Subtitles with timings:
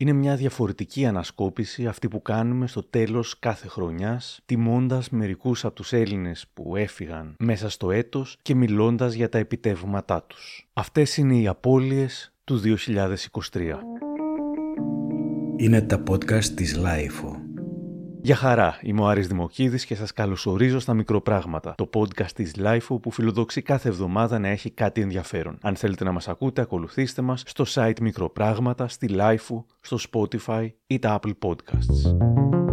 [0.00, 5.92] Είναι μια διαφορετική ανασκόπηση αυτή που κάνουμε στο τέλος κάθε χρονιάς, τιμώντας μερικούς από τους
[5.92, 10.68] Έλληνες που έφυγαν μέσα στο έτος και μιλώντας για τα επιτεύγματά τους.
[10.72, 13.78] Αυτές είναι οι απώλειες του 2023.
[15.56, 17.37] Είναι τα podcast της LIFO.
[18.22, 23.00] Γεια χαρά, είμαι ο Άρης Δημοκίδης και σας καλωσορίζω στα Μικροπράγματα, το podcast της LIFO
[23.02, 25.58] που φιλοδοξεί κάθε εβδομάδα να έχει κάτι ενδιαφέρον.
[25.62, 30.98] Αν θέλετε να μας ακούτε, ακολουθήστε μας στο site Μικροπράγματα, στη LIFO, στο Spotify ή
[30.98, 32.67] τα Apple Podcasts.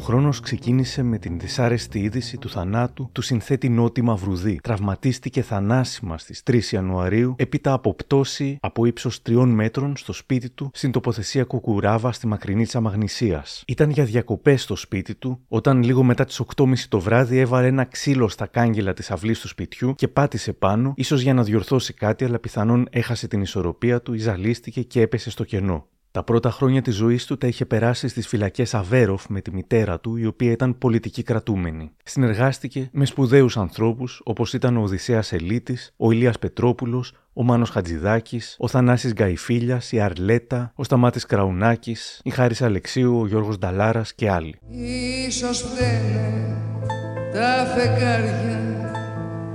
[0.00, 4.58] Ο χρόνος ξεκίνησε με την δυσάρεστη είδηση του θανάτου του συνθέτη Νότι Μαυρουδή.
[4.62, 10.70] Τραυματίστηκε θανάσιμα στις 3 Ιανουαρίου έπειτα από πτώση από ύψος 3 μέτρων στο σπίτι του
[10.72, 13.62] στην τοποθεσία Κουκουράβα στη μακρινή Μαγνησίας.
[13.66, 17.84] Ήταν για διακοπές στο σπίτι του όταν λίγο μετά τις 8.30 το βράδυ έβαλε ένα
[17.84, 22.24] ξύλο στα κάγκελα της αυλής του σπιτιού και πάτησε πάνω, ίσως για να διορθώσει κάτι,
[22.24, 25.86] αλλά πιθανόν έχασε την ισορροπία του, ζαλίστηκε και έπεσε στο κενό.
[26.12, 30.00] Τα πρώτα χρόνια της ζωής του τα είχε περάσει στις φυλακές Αβέροφ με τη μητέρα
[30.00, 31.90] του, η οποία ήταν πολιτική κρατούμενη.
[32.04, 38.56] Συνεργάστηκε με σπουδαίους ανθρώπους όπως ήταν ο Οδυσσέας Ελίτης, ο Ηλίας Πετρόπουλος, ο Μάνος Χατζηδάκης,
[38.58, 44.30] ο Θανάσης Γκαϊφίλιας, η Αρλέτα, ο Σταμάτης Κραουνάκης, η Χάρης Αλεξίου, ο Γιώργος Νταλάρας και
[44.30, 44.58] άλλοι.
[45.26, 46.56] Ίσως φταίνε
[47.32, 48.92] τα φεγγάρια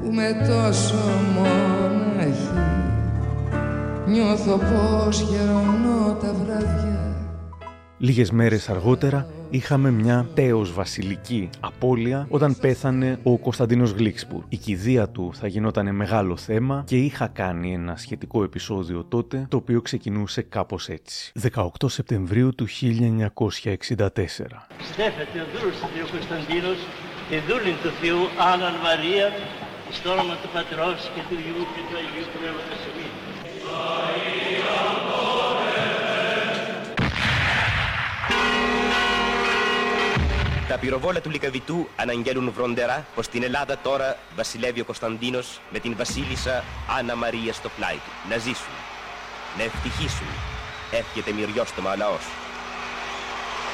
[0.02, 0.95] που με τόσο
[1.34, 2.75] μοναχή
[4.08, 6.95] Νιώθω πως γερονώ τα βράδια
[7.98, 14.44] Λίγες μέρες αργότερα είχαμε μια τέος βασιλική απώλεια όταν πέθανε ο Κωνσταντίνος Γλίξπουρ.
[14.50, 19.58] Η κηδεία του θα γινόταν μεγάλο θέμα και είχα κάνει ένα σχετικό επεισόδιο τότε το
[19.58, 21.31] οποίο ξεκινούσε κάπως έτσι.
[21.53, 22.72] 18 Σεπτεμβρίου του 1964.
[24.92, 26.78] Στέφεται ο δούλος του Θεού Κωνσταντίνος
[27.30, 29.28] και δούλην του Θεού Άννα Μαρία
[29.97, 32.80] στο όνομα του Πατρός και του Υιού και του Αγίου Πνεύματος
[40.76, 45.96] τα πυροβόλα του Λικαβητού αναγγέλουν βροντερά πως στην Ελλάδα τώρα βασιλεύει ο Κωνσταντίνος με την
[45.97, 46.63] βασίλισσα
[46.97, 48.30] Άννα Μαρία στο πλάι του.
[48.30, 48.75] Να ζήσουν,
[49.58, 50.28] να ευτυχήσουν,
[50.92, 52.25] εύχεται μυριόστομα ο λαός.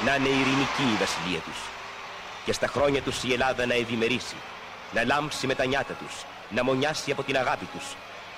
[0.06, 1.60] Να είναι ειρηνική η βασιλεία τους
[2.46, 4.36] και στα χρόνια τους η Ελλάδα να ευημερήσει,
[4.94, 7.86] να λάμψει με τα νιάτα τους, να μονιάσει από την αγάπη τους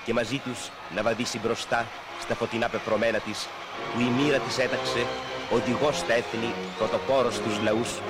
[0.04, 1.86] και μαζί τους να βαδίσει μπροστά
[2.20, 3.48] στα φωτεινά πεπρωμένα της
[3.92, 5.06] που η μοίρα της έταξε
[5.52, 8.00] οδηγός στα έθνη, πρωτοπόρος στους λαούς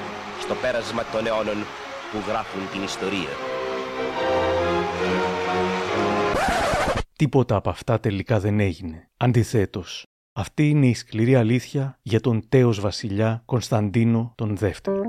[0.41, 1.59] στο πέρασμα των αιώνων
[2.11, 3.33] που γράφουν την ιστορία.
[7.17, 9.11] Τίποτα από αυτά τελικά δεν έγινε.
[9.17, 15.03] Αντιθέτως, αυτή είναι η σκληρή αλήθεια για τον τέος βασιλιά Κωνσταντίνο τον Δεύτερο.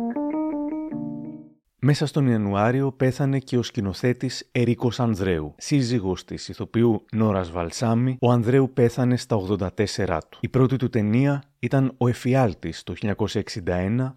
[1.87, 5.55] Μέσα στον Ιανουάριο πέθανε και ο σκηνοθέτης Ερίκος Ανδρέου.
[5.57, 10.37] Σύζυγος της ηθοποιού Νόρας Βαλσάμι, ο Ανδρέου πέθανε στα 84 του.
[10.41, 14.13] Η πρώτη του ταινία ήταν Ο Εφιάλτης το 1961,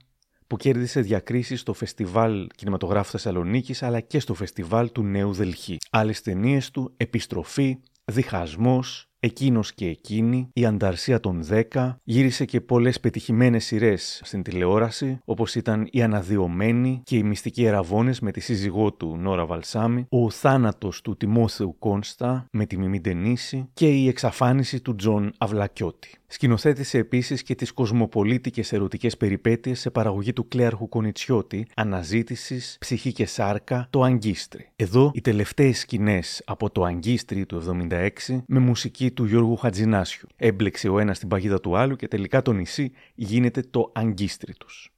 [0.47, 5.77] που κέρδισε διακρίσεις στο Φεστιβάλ Κινηματογράφου Θεσσαλονίκης αλλά και στο Φεστιβάλ του Νέου Δελχί.
[5.91, 11.43] Άλλες ταινίες του, Επιστροφή, Διχασμός, Εκείνος και εκείνη, η Ανταρσία των
[11.73, 17.65] 10, γύρισε και πολλές πετυχημένες σειρές στην τηλεόραση, όπως ήταν Η Αναδυομένη και Οι Μυστικοί
[17.65, 23.01] Αρραβώνες με τη σύζυγό του Νόρα Βαλσάμι, Ο Θάνατος του Τιμόθεου Κόνστα με τη Μιμή
[23.01, 26.18] Ντενίση και Η Εξαφάνιση του Τζον Αυλακιώτη.
[26.31, 33.27] Σκηνοθέτησε επίσης και τις κοσμοπολίτικες ερωτικές περιπέτειες σε παραγωγή του Κλέαρχου Κονιτσιώτη, Αναζήτησης, Ψυχή και
[33.27, 34.69] Σάρκα, Το Αγκίστρι.
[34.77, 37.57] Εδώ οι τελευταίες σκηνές από το Αγκίστρι του
[37.91, 40.29] 76 με μουσική του Γιώργου Χατζινάσιου.
[40.37, 44.93] Έμπλεξε ο ένας την παγίδα του άλλου και τελικά το νησί γίνεται το Αγκίστρι τους.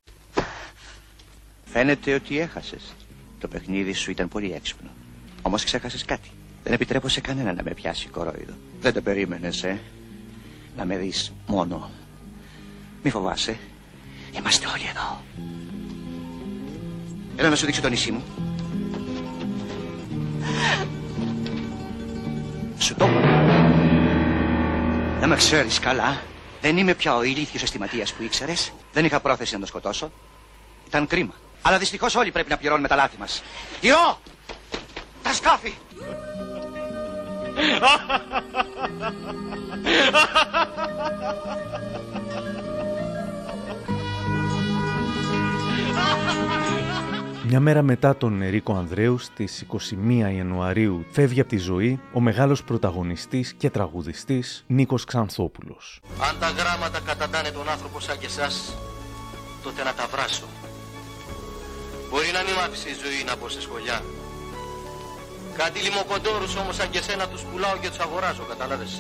[1.65, 2.95] Φαίνεται ότι έχασες.
[3.39, 4.91] Το παιχνίδι σου ήταν πολύ έξυπνο.
[5.43, 6.31] Όμως ξέχασες κάτι.
[6.65, 8.55] Δεν επιτρέπω σε κανένα να με πιάσει κορόιδο.
[8.81, 9.79] Δεν το περίμενες, ε
[10.77, 11.91] να με δεις μόνο.
[13.03, 13.59] Μη φοβάσαι.
[14.33, 15.21] Είμαστε όλοι εδώ.
[17.37, 18.23] Έλα να σου δείξω το νησί μου.
[22.79, 23.07] Σου το
[25.21, 26.23] Δεν με ξέρεις καλά.
[26.61, 28.73] Δεν είμαι πια ο ηλίθιος αισθηματίας που ήξερες.
[28.93, 30.11] Δεν είχα πρόθεση να το σκοτώσω.
[30.87, 31.35] Ήταν κρίμα.
[31.63, 33.43] Αλλά δυστυχώς όλοι πρέπει να πληρώνουμε τα λάθη μας.
[33.81, 34.21] Ιώ!
[35.23, 35.75] Τα σκάφη!
[47.53, 52.65] Μια μέρα μετά τον Ερίκο Ανδρέους, στις 21 Ιανουαρίου, φεύγει από τη ζωή ο μεγάλος
[52.65, 56.01] πρωταγωνιστής και τραγουδιστής Νίκος Ξανθόπουλος.
[56.29, 58.77] Αν τα γράμματα καταντάνε τον άνθρωπο σαν και εσάς,
[59.63, 60.45] τότε να τα βράσω.
[62.11, 64.03] Μπορεί να μην μ' άφησε η ζωή να μπω σε σχολιά.
[65.63, 68.93] Κάτι λιμοκοντόρους όμως σαν και σένα τους πουλάω και τους αγοράζω, κατάλαβες.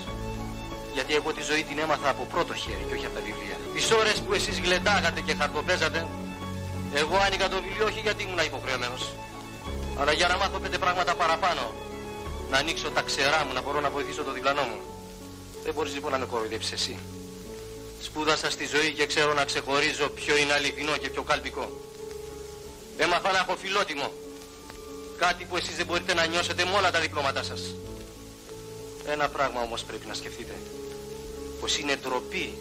[0.92, 3.56] Γιατί εγώ τη ζωή την έμαθα από πρώτο χέρι και όχι από τα βιβλία.
[3.74, 6.06] Τις ώρες που εσείς γλεντάγατε και χαρτοπέζατε,
[6.94, 9.02] εγώ άνοιγα το βιβλίο όχι γιατί ήμουν υποχρεωμένος,
[10.00, 11.74] αλλά για να μάθω πέντε πράγματα παραπάνω.
[12.50, 14.80] Να ανοίξω τα ξερά μου, να μπορώ να βοηθήσω το διπλανό μου.
[15.64, 16.98] Δεν μπορείς λοιπόν να με κοροϊδέψεις εσύ.
[18.02, 21.70] Σπούδασα στη ζωή και ξέρω να ξεχωρίζω ποιο είναι αληθινό και ποιο κάλπικο.
[22.96, 24.12] Έμαθα να έχω φιλότιμο.
[25.20, 27.74] Κάτι που εσείς δεν μπορείτε να νιώσετε με όλα τα διπλώματά σας.
[29.06, 30.54] Ένα πράγμα όμως πρέπει να σκεφτείτε.
[31.60, 32.58] Πως είναι ντροπή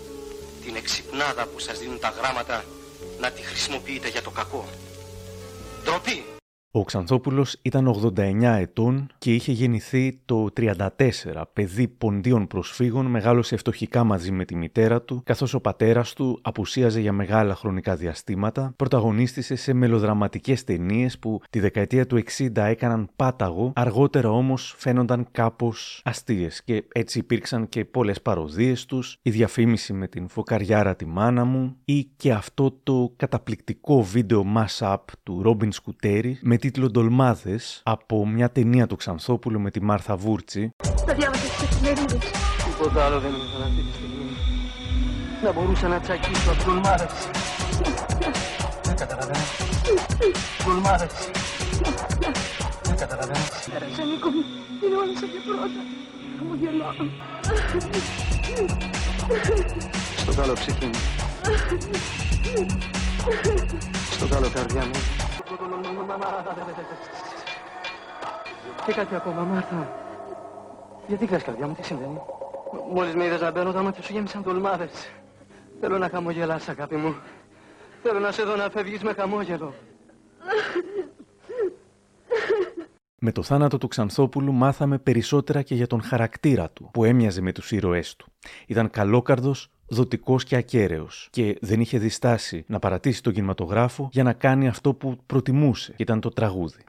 [0.63, 2.65] την εξυπνάδα που σας δίνουν τα γράμματα
[3.19, 4.69] να τη χρησιμοποιείτε για το κακό.
[5.83, 6.38] Ντροπή!
[6.71, 10.87] Ο Ξανθόπουλος ήταν 89 ετών και είχε γεννηθεί το 34,
[11.53, 16.99] παιδί ποντίων προσφύγων, μεγάλωσε φτωχικά μαζί με τη μητέρα του, καθώς ο πατέρας του απουσίαζε
[16.99, 23.71] για μεγάλα χρονικά διαστήματα, πρωταγωνίστησε σε μελοδραματικές ταινίες που τη δεκαετία του 60 έκαναν πάταγο,
[23.75, 30.07] αργότερα όμως φαίνονταν κάπως αστείες και έτσι υπήρξαν και πολλές παροδίες τους, η διαφήμιση με
[30.07, 36.39] την φωκαριάρα τη μάνα μου ή και αυτό το καταπληκτικό βίντεο mass-up του Ρόμπιν Σκουτέρι
[36.41, 40.75] με τίτλο Ντολμάδες από μια ταινία του Ξανθόπουλου με τη Μάρθα Βούρτσι.
[41.05, 42.31] Τα διάβασα στις εφημερίδες.
[42.65, 44.25] Τίποτα άλλο δεν ήθελα αυτή τη στιγμή.
[45.43, 47.13] Να μπορούσα να τσακίσω από ντολμάδες.
[48.83, 49.45] Δεν καταλαβαίνω.
[50.63, 51.13] Ντολμάδες.
[52.83, 53.45] Δεν καταλαβαίνω.
[53.73, 54.43] Πέρασε, Νίκο μου.
[54.83, 55.81] Είναι όλα σαν και πρώτα.
[56.37, 56.93] Χαμογελάω.
[60.17, 60.99] Στο καλό ψυχή μου.
[64.11, 65.28] Στο καλό καρδιά μου.
[68.85, 69.89] Και κάτι ακόμα, Μάρθα.
[71.07, 72.21] Γιατί κλαις καρδιά μου, τι συμβαίνει;
[72.93, 75.11] Μόλις με είδες να μπαίνω, τα μάτια σου γέμισαν τολμάδες.
[75.79, 77.15] Θέλω να χαμογελάς, αγάπη μου.
[78.03, 79.73] Θέλω να σε δω να φεύγεις με χαμόγελο.
[83.21, 87.51] Με το θάνατο του Ξανθόπουλου μάθαμε περισσότερα και για τον χαρακτήρα του, που έμοιαζε με
[87.51, 88.31] τους ήρωές του.
[88.67, 94.33] Ήταν καλόκαρδος, δοτικός και ακέραιος και δεν είχε διστάσει να παρατήσει τον κινηματογράφο για να
[94.33, 96.83] κάνει αυτό που προτιμούσε, και ήταν το τραγούδι.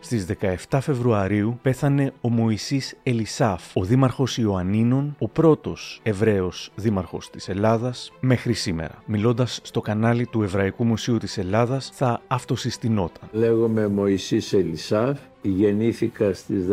[0.00, 0.26] Στις
[0.68, 8.12] 17 Φεβρουαρίου πέθανε ο Μωυσής Ελισάφ, ο δήμαρχος Ιωαννίνων, ο πρώτος Εβραίος δήμαρχος της Ελλάδας
[8.20, 9.02] μέχρι σήμερα.
[9.06, 13.28] Μιλώντας στο κανάλι του Εβραϊκού Μουσείου της Ελλάδας θα αυτοσυστηνόταν.
[13.32, 15.18] Λέγομαι Μωυσής Ελισάφ,
[15.48, 16.64] γεννήθηκα στις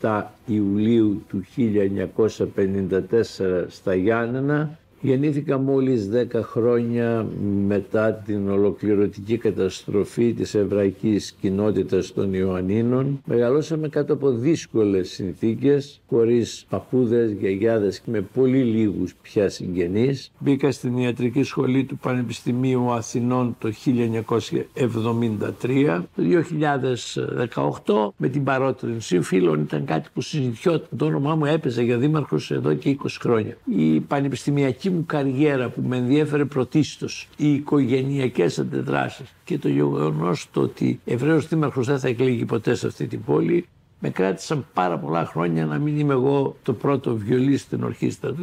[0.00, 7.26] 17 Ιουλίου του 1954 στα Γιάννενα Γεννήθηκα μόλις 10 χρόνια
[7.66, 13.20] μετά την ολοκληρωτική καταστροφή της εβραϊκής κοινότητας των Ιωαννίνων.
[13.24, 20.32] Μεγαλώσαμε κάτω από δύσκολες συνθήκες, χωρίς παππούδες, γιαγιάδες και με πολύ λίγους πια συγγενείς.
[20.38, 26.04] Μπήκα στην ιατρική σχολή του Πανεπιστημίου Αθηνών το 1973.
[26.16, 30.88] Το 2018 με την παρότρινση φίλων ήταν κάτι που συζητιόταν.
[30.96, 33.56] Το όνομά μου έπαιζε για δήμαρχος εδώ και 20 χρόνια.
[33.76, 40.60] Η πανεπιστημιακή μου καριέρα που με ενδιέφερε πρωτίστως, οι οικογενειακές αντιδράσεις και το γεγονός το
[40.60, 43.68] ότι Εβραίος Δήμαρχος δεν θα εκλεγεί ποτέ σε αυτή την πόλη,
[44.06, 48.34] με κράτησαν πάρα πολλά χρόνια να μην είμαι εγώ το πρώτο βιολί στην ορχήστρα.
[48.34, 48.42] Το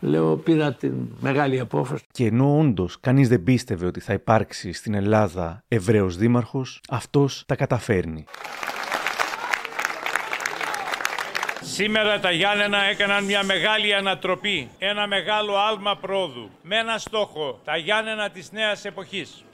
[0.00, 2.04] 2018 λέω πήρα την μεγάλη απόφαση.
[2.12, 7.56] Και ενώ όντως κανείς δεν πίστευε ότι θα υπάρξει στην Ελλάδα Εβραίος Δήμαρχος, αυτός τα
[7.56, 8.24] καταφέρνει.
[11.68, 17.76] Σήμερα τα Γιάννενα έκαναν μια μεγάλη ανατροπή, ένα μεγάλο άλμα πρόοδου, με ένα στόχο, τα
[17.76, 19.44] Γιάννενα της νέας εποχής.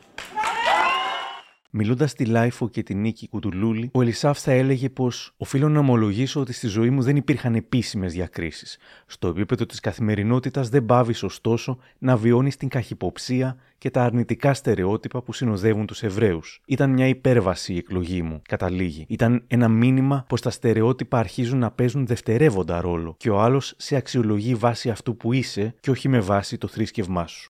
[1.74, 6.40] Μιλώντας στη LIFO και τη Νίκη Κουτουλούλη, ο Ελισάφ θα έλεγε πως οφείλω να ομολογήσω
[6.40, 8.78] ότι στη ζωή μου δεν υπήρχαν επίσημες διακρίσεις.
[9.06, 15.22] Στο επίπεδο της καθημερινότητας δεν παύεις, ωστόσο, να βιώνεις την καχυποψία και τα αρνητικά στερεότυπα
[15.22, 16.60] που συνοδεύουν τους Εβραίους.
[16.66, 19.04] Ήταν μια υπέρβαση η εκλογή μου, καταλήγει.
[19.08, 23.96] Ήταν ένα μήνυμα πως τα στερεότυπα αρχίζουν να παίζουν δευτερεύοντα ρόλο και ο άλλος σε
[23.96, 27.51] αξιολογεί βάσει αυτού που είσαι και όχι με βάση το θρήσκευμά σου.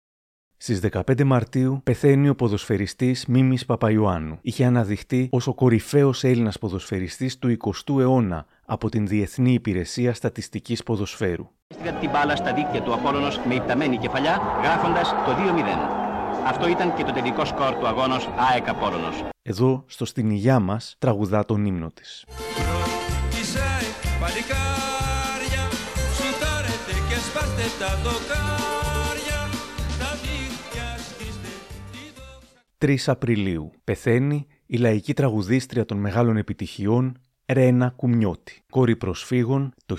[0.62, 4.38] Στις 15 Μαρτίου πεθαίνει ο ποδοσφαιριστής Μίμης Παπαϊωάννου.
[4.40, 10.82] Είχε αναδειχθεί ως ο κορυφαίος Έλληνας ποδοσφαιριστής του 20ου αιώνα από την Διεθνή Υπηρεσία Στατιστικής
[10.82, 11.48] Ποδοσφαίρου.
[11.68, 16.46] Έστειλε την μπάλα στα δίκτυα του Απόλλωνος με υπταμένη κεφαλιά, γράφοντας το 2-0.
[16.46, 19.24] Αυτό ήταν και το τελικό σκορ του αγώνος ΑΕΚ Απόλλωνος.
[19.42, 22.24] Εδώ, στο Στην Υγειά μας, τραγουδά τον ύμνο της.
[24.20, 25.64] παλικάρια,
[26.16, 28.59] σουτάρετε και σπάστε τα δοκάρια,
[32.84, 38.62] 3 Απριλίου πεθαίνει η λαϊκή τραγουδίστρια των μεγάλων επιτυχιών Ρένα Κουμιώτη.
[38.70, 39.96] Κόρη προσφύγων, το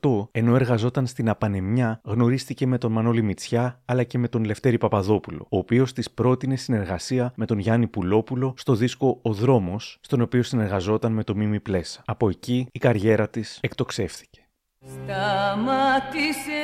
[0.00, 4.78] 1968, ενώ εργαζόταν στην Απανεμιά, γνωρίστηκε με τον Μανώλη Μητσιά αλλά και με τον Λευτέρη
[4.78, 10.20] Παπαδόπουλο, ο οποίος της πρότεινε συνεργασία με τον Γιάννη Πουλόπουλο στο δίσκο Ο Δρόμος, στον
[10.20, 12.02] οποίο συνεργαζόταν με το Μίμη Πλέσα.
[12.06, 14.44] Από εκεί η καριέρα της εκτοξεύθηκε.
[14.86, 16.62] Σταμάτησε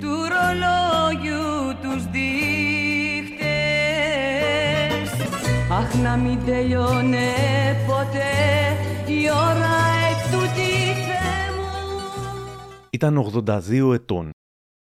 [0.00, 2.59] του ρολόγιου τους δείχτες
[5.80, 7.28] Αχ να μην τελειώνε
[7.86, 8.32] ποτέ
[9.06, 9.76] η ώρα
[10.10, 10.72] ετούτη
[11.06, 11.68] Θεέ μου
[12.90, 14.30] Ήταν 82 ετών.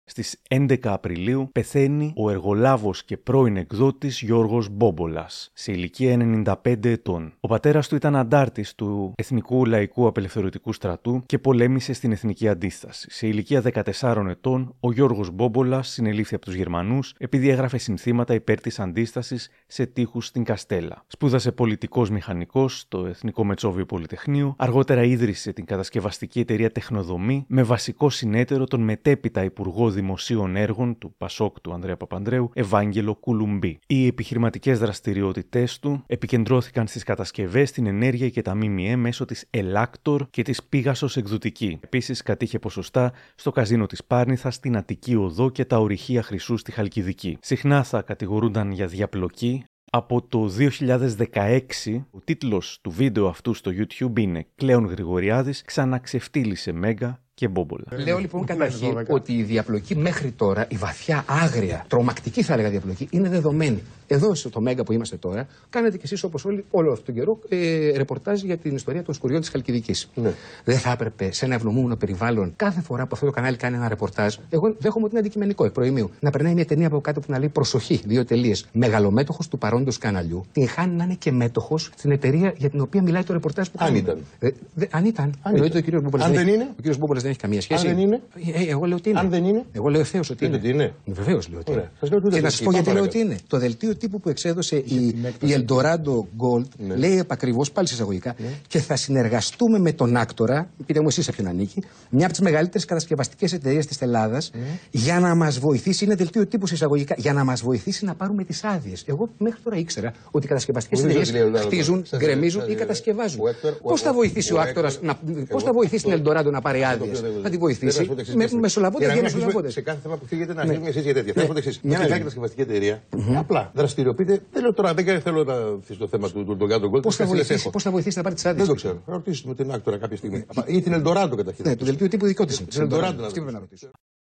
[0.10, 7.34] Στις 11 Απριλίου πεθαίνει ο εργολάβος και πρώην εκδότης Γιώργος Μπόμπολας, σε ηλικία 95 ετών.
[7.40, 13.08] Ο πατέρας του ήταν αντάρτης του Εθνικού Λαϊκού Απελευθερωτικού Στρατού και πολέμησε στην Εθνική Αντίσταση.
[13.10, 18.62] Σε ηλικία 14 ετών, ο Γιώργος Μπόμπολας συνελήφθη από τους Γερμανούς επειδή έγραφε συνθήματα υπέρ
[18.62, 21.04] της αντίστασης σε τείχους στην Καστέλα.
[21.08, 28.10] Σπούδασε πολιτικός μηχανικός στο Εθνικό Μετσόβιο Πολυτεχνείο, αργότερα ίδρυσε την κατασκευαστική εταιρεία Τεχνοδομή με βασικό
[28.10, 33.80] συνέτερο τον μετέπειτα Υπουργό Δημοσίων Έργων του Πασόκ του Ανδρέα Παπανδρέου, Ευάγγελο Κουλουμπή.
[33.88, 40.28] Οι επιχειρηματικές δραστηριότητές του επικεντρώθηκαν στις κατασκευές, την ενέργεια και τα ΜΜΕ μέσω της Ελάκτορ
[40.30, 41.78] και της Πίγασος Εκδοτική.
[41.84, 46.72] Επίσης, κατήχε ποσοστά στο καζίνο της Πάρνηθας, στην Αττική Οδό και τα ορυχεία Χρυσού στη
[46.72, 47.38] Χαλκιδική.
[47.42, 54.20] Συχνά θα κατηγορούνταν για διαπλοκή, από το 2016, ο τίτλος του βίντεο αυτού στο YouTube
[54.20, 57.84] είναι «Κλέον Γρηγοριάδης ξαναξεφτύλισε Μέγα και Μπόμπολα».
[58.06, 63.08] Λέω λοιπόν καταρχήν ότι η διαπλοκή μέχρι τώρα, η βαθιά, άγρια, τρομακτική θα έλεγα διαπλοκή,
[63.12, 63.82] είναι δεδομένη.
[64.12, 67.40] Εδώ στο Μέγκα που είμαστε τώρα, κάνετε κι εσείς όπως όλοι, όλο αυτόν τον καιρό,
[67.50, 70.10] ε, ρεπορτάζ για την ιστορία των σκουριών της Χαλκιδικής.
[70.16, 70.32] Ναι.
[70.64, 73.88] Δεν θα έπρεπε σε ένα ευλομούμενο περιβάλλον, κάθε φορά που αυτό το κανάλι κάνει ένα
[73.88, 77.26] ρεπορτάζ, εγώ δέχομαι ότι είναι αντικειμενικό εκ προημίου, να περνάει μια ταινία από κάτω που
[77.32, 78.66] να λέει προσοχή, δύο τελείες.
[78.72, 83.02] Μεγαλομέτωχος του παρόντος καναλιού, την χάνει να είναι και μέτοχος στην εταιρεία για την οποία
[83.02, 83.98] μιλάει το ρεπορτάζ που Αν κάνει.
[84.00, 84.20] ήταν.
[84.40, 85.26] Ε, δε- αν ήταν.
[85.26, 85.78] Αν Εννοείται ήταν.
[85.82, 86.64] ο κύριος Μπόμπολα Αν δεν έχει- είναι.
[86.72, 87.88] Ο κύριος Μπόμπολα δεν έχει καμία σχέση.
[87.88, 88.22] Αν δεν είναι.
[88.56, 89.20] Ε, ε, εγώ λέω ότι είναι.
[89.20, 89.64] Αν δεν είναι.
[89.72, 90.68] Εγώ λέω ευθέως ότι Λέτε είναι.
[90.68, 90.94] ότι είναι.
[91.06, 91.84] Βεβαίως λέω ότι Ωραία.
[91.84, 91.92] είναι.
[92.00, 92.44] Σας λέω ότι Και είναι.
[92.46, 93.26] να σας πω Πάμε γιατί λέω παρακάτω.
[93.26, 93.40] ότι είναι.
[93.48, 94.96] Το δελτίο τύπου που εξέδωσε η,
[95.40, 96.96] η Eldorado Gold Ναι.
[96.96, 98.36] λέει επακριβώς, πάλι σε εισαγωγικά,
[98.68, 102.42] και θα συνεργαστούμε με τον Άκτορα, πείτε μου εσείς σε ποιον ανήκει, μια από τις
[102.44, 104.60] μεγαλύτερες κατασκευαστικές εταιρείες της Ελλάδας, Ναι.
[104.92, 108.44] για να μας βοηθήσει, είναι δελτίο τύπου σε εισαγωγικά, για να μας βοηθήσει να πάρουμε
[108.44, 109.04] τις άδειες.
[109.08, 111.68] Εγώ μέχρι τώρα ήξερα ότι οι κατασκευαστικές Νομίζω εταιρείες ότι λέει ο Eldorado.
[111.68, 113.40] χτίζουν, Σας- γκρεμίζουν σας- ή κατασκευάζουν.
[113.42, 116.04] ο Έκτορ- ο- Πώς θα ο- βοηθήσει ο ο Έκτορ- Άκτορα, εγώ- πώς θα βοηθήσει
[116.04, 118.08] την εγώ- Eldorado να πάρει το άδειες; Οποίο δεν- Θα τη δεν βοηθήσει θα σου
[118.10, 118.58] πω το εξής, με Κρίστη.
[118.66, 119.68] μεσολαβώντε Για και να μην μεσολαβώντε.
[119.68, 120.62] αρχίσουμε Σε κάθε θέμα που φύγετε να Ναι.
[120.62, 121.34] αρχίσουμε εσείς για τέτοια.
[121.34, 121.48] Θα Ναι.
[121.48, 121.76] πω το εξής.
[121.82, 122.20] Μια Ότι να μια δει.
[122.20, 122.96] κατασκευαστική εταιρεία
[123.44, 124.36] απλά δραστηριοποιείται.
[124.54, 125.56] Δεν λέω τώρα, δεν θέλω να
[125.88, 127.00] θες το θέμα του του Γκάντο Γκολ.
[127.02, 129.04] Πώς θα, βοηθήσει, πώς θα βοηθήσει να πάρει τις άδειες; Δεν το ξέρω.
[129.08, 130.46] Να ρωτήσουμε την άκτορα κάποια στιγμή.
[130.66, 131.66] Ή την Ελντοράντο καταρχήν.
[131.68, 132.58] Ναι, το δελτίο τύπου δικό της.
[132.66, 133.40] Την Ελντοράντο να Αυτή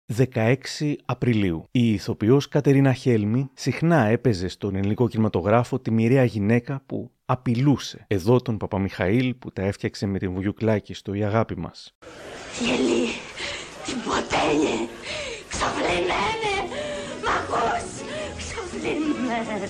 [0.08, 0.86] πρέπει να ρωτήσω.
[0.86, 0.96] ρωτήσω.
[0.96, 1.68] 16 Απριλίου.
[1.72, 8.06] Η ηθοποιός Κατερίνα Χέλμη συχνά έπαιζε στον ελληνικό κινηματογράφο τη μοιραία γυναίκα που απειλούσε.
[8.08, 11.96] Εδώ τον Παπαμιχαήλ που τα έφτιαξε με την Βουγιουκλάκη στο «Η αγάπη μας».
[12.60, 13.08] Γελί,
[13.86, 14.90] την ποτέλη,
[15.50, 16.56] ξαφλημένε,
[17.24, 17.92] μ' ακούς,
[18.38, 19.68] ξαφλημένε.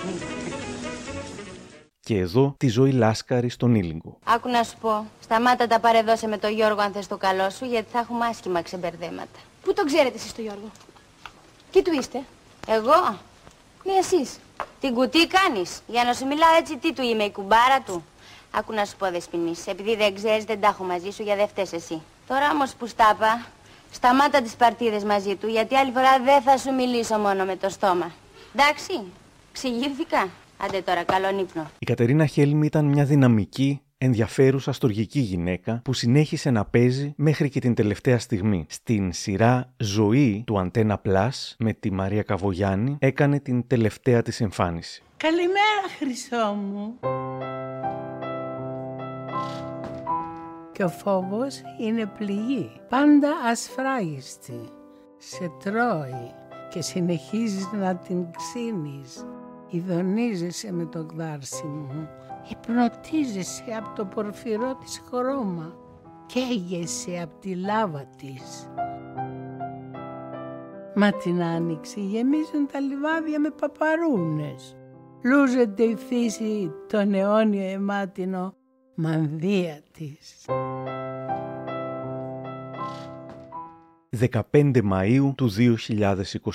[1.99, 4.19] Και εδώ τη ζωή Λάσκαρη στον Ήλιγκο.
[4.23, 5.05] Άκου να σου πω.
[5.19, 8.61] Σταμάτα τα παρεδώσε με τον Γιώργο αν θες το καλό σου, γιατί θα έχουμε άσχημα
[8.61, 9.39] ξεμπερδέματα.
[9.63, 10.71] Πού τον ξέρετε εσείς τον Γιώργο;
[11.71, 12.21] Τι του είστε;
[12.67, 13.19] Εγώ;
[13.83, 14.39] Ναι, εσείς.
[14.79, 15.81] Την κουτί κάνεις.
[15.87, 18.05] Για να σου μιλάω έτσι, τι του είμαι, η κουμπάρα του;
[18.51, 19.67] Άκου να σου πω, Δεσποινής.
[19.67, 22.01] Επειδή δεν ξέρεις, δεν τα έχω μαζί σου, για δεν φταίς εσύ.
[22.27, 23.45] Τώρα όμως που στάπα,
[23.91, 27.69] σταμάτα τις παρτίδες μαζί του, γιατί άλλη φορά δεν θα σου μιλήσω μόνο με το
[27.69, 28.11] στόμα.
[28.55, 29.01] Εντάξει,
[29.51, 30.27] ξηγήθηκα.
[30.57, 31.71] Άντε τώρα, καλόν ύπνο.
[31.79, 37.59] Η Κατερίνα Χέλμη ήταν μια δυναμική, ενδιαφέρουσα στοργική γυναίκα που συνέχισε να παίζει μέχρι και
[37.59, 38.65] την τελευταία στιγμή.
[38.69, 45.03] Στην σειρά «Ζωή» του Αντένα Plus με τη Μαρία Καβογιάννη έκανε την τελευταία της εμφάνιση.
[45.17, 46.99] Καλημέρα, Χρυσό μου.
[50.71, 54.61] Και ο φόβος είναι πληγή, πάντα ασφράγιστη.
[55.17, 56.31] Σε τρώει
[56.69, 59.25] και συνεχίζεις να την ξύνεις.
[59.69, 62.09] Ιδονίζεσαι με το γδάρσιμο.
[62.49, 65.75] Υπνοτίζεσαι από το πορφυρό της χρώμα.
[66.25, 68.69] Καίγεσαι από τη λάβα της.
[70.95, 74.77] Μα την άνοιξη γεμίζουν τα λιβάδια με παπαρούνες.
[75.23, 78.53] Λούζεται η φύση τον αιώνιο αιμάτινο
[78.95, 80.45] μανδύα της.
[84.19, 84.39] 15
[84.91, 85.49] Μαΐου του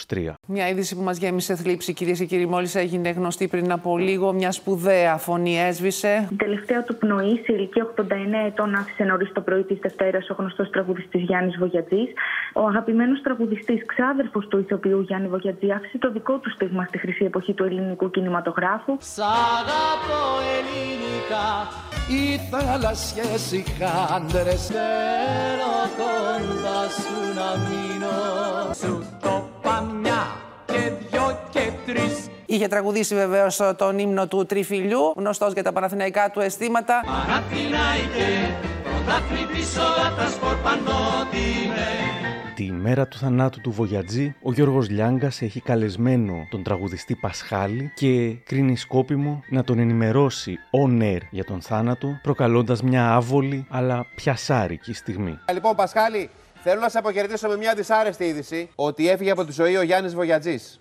[0.09, 0.33] 2023.
[0.47, 4.33] Μια είδηση που μας γέμισε θλίψη, κυρίες και κύριοι, μόλις έγινε γνωστή πριν από λίγο.
[4.33, 6.25] Μια σπουδαία φωνή έσβησε.
[6.29, 10.35] Την τελευταία του πνοή, σε ηλικία 89 ετών, άφησε νωρίς το πρωί της Δευτέρας ο
[10.39, 12.13] γνωστός τραγουδιστής Γιάννης Βογιατζής.
[12.55, 17.25] Ο αγαπημένος τραγουδιστής, ξάδερφος του ηθοποιού Γιάννη Βογιατζή, άφησε το δικό του στίγμα στη χρυσή
[17.25, 18.97] εποχή του ελληνικού κινηματογράφου.
[19.01, 20.23] Σ' αγαπώ
[20.59, 28.75] ελληνικά οι θάλασσες οι χάντρες Θέλω κοντά σου να μείνω.
[28.83, 30.27] Σου το παμιά
[30.65, 32.29] και δυο και τρεις.
[32.47, 37.01] Είχε τραγουδήσει βεβαίως τον ύμνο του Τριφυλιού, γνωστός για τα παναθηναϊκά του αισθήματα.
[37.07, 44.89] Παναθηναϊκέ, πρωτάθλη της όλα τα σπορ πανότιμε Τη μέρα του θανάτου του Βογιατζή, ο Γιώργος
[44.89, 51.45] Λιάγκας έχει καλεσμένο τον τραγουδιστή Πασχάλη και κρίνει σκόπιμο να τον ενημερώσει on air για
[51.45, 55.39] τον θάνατο, προκαλώντας μια άβολη αλλά πιασάρικη στιγμή.
[55.53, 59.77] Λοιπόν, Πασχάλη, θέλω να σε αποχαιρετήσω με μια δυσάρεστη είδηση ότι έφυγε από τη ζωή
[59.77, 60.81] ο Γιάννης Βογιατζής.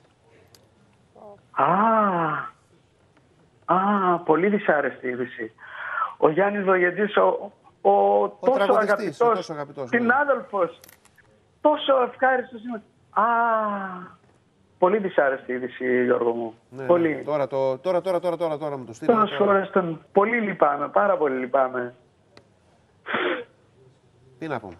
[1.51, 1.65] Α,
[3.65, 5.51] α, πολύ δυσάρεστη είδηση.
[6.17, 9.97] Ο Γιάννης Βογιατζής, ο, ο, τόσο, τραγουδιστής, αγαπητός, ο τόσο αγαπητός, ναι.
[9.99, 10.79] συνάδελφος,
[11.67, 12.81] τόσο ευχάριστος είναι.
[13.09, 13.23] Α,
[14.77, 16.53] πολύ δυσάρεστη είδηση, Γιώργο μου.
[16.69, 16.87] Ναι, ναι.
[16.87, 17.23] πολύ.
[17.25, 19.13] Τώρα, το, τώρα, τώρα, τώρα, τώρα, τώρα μου το στείλω.
[19.13, 20.05] Τόσες φορές τον...
[20.11, 21.93] Πολύ λυπάμαι, πάρα πολύ λυπάμαι.
[24.39, 24.75] Τι να πούμε.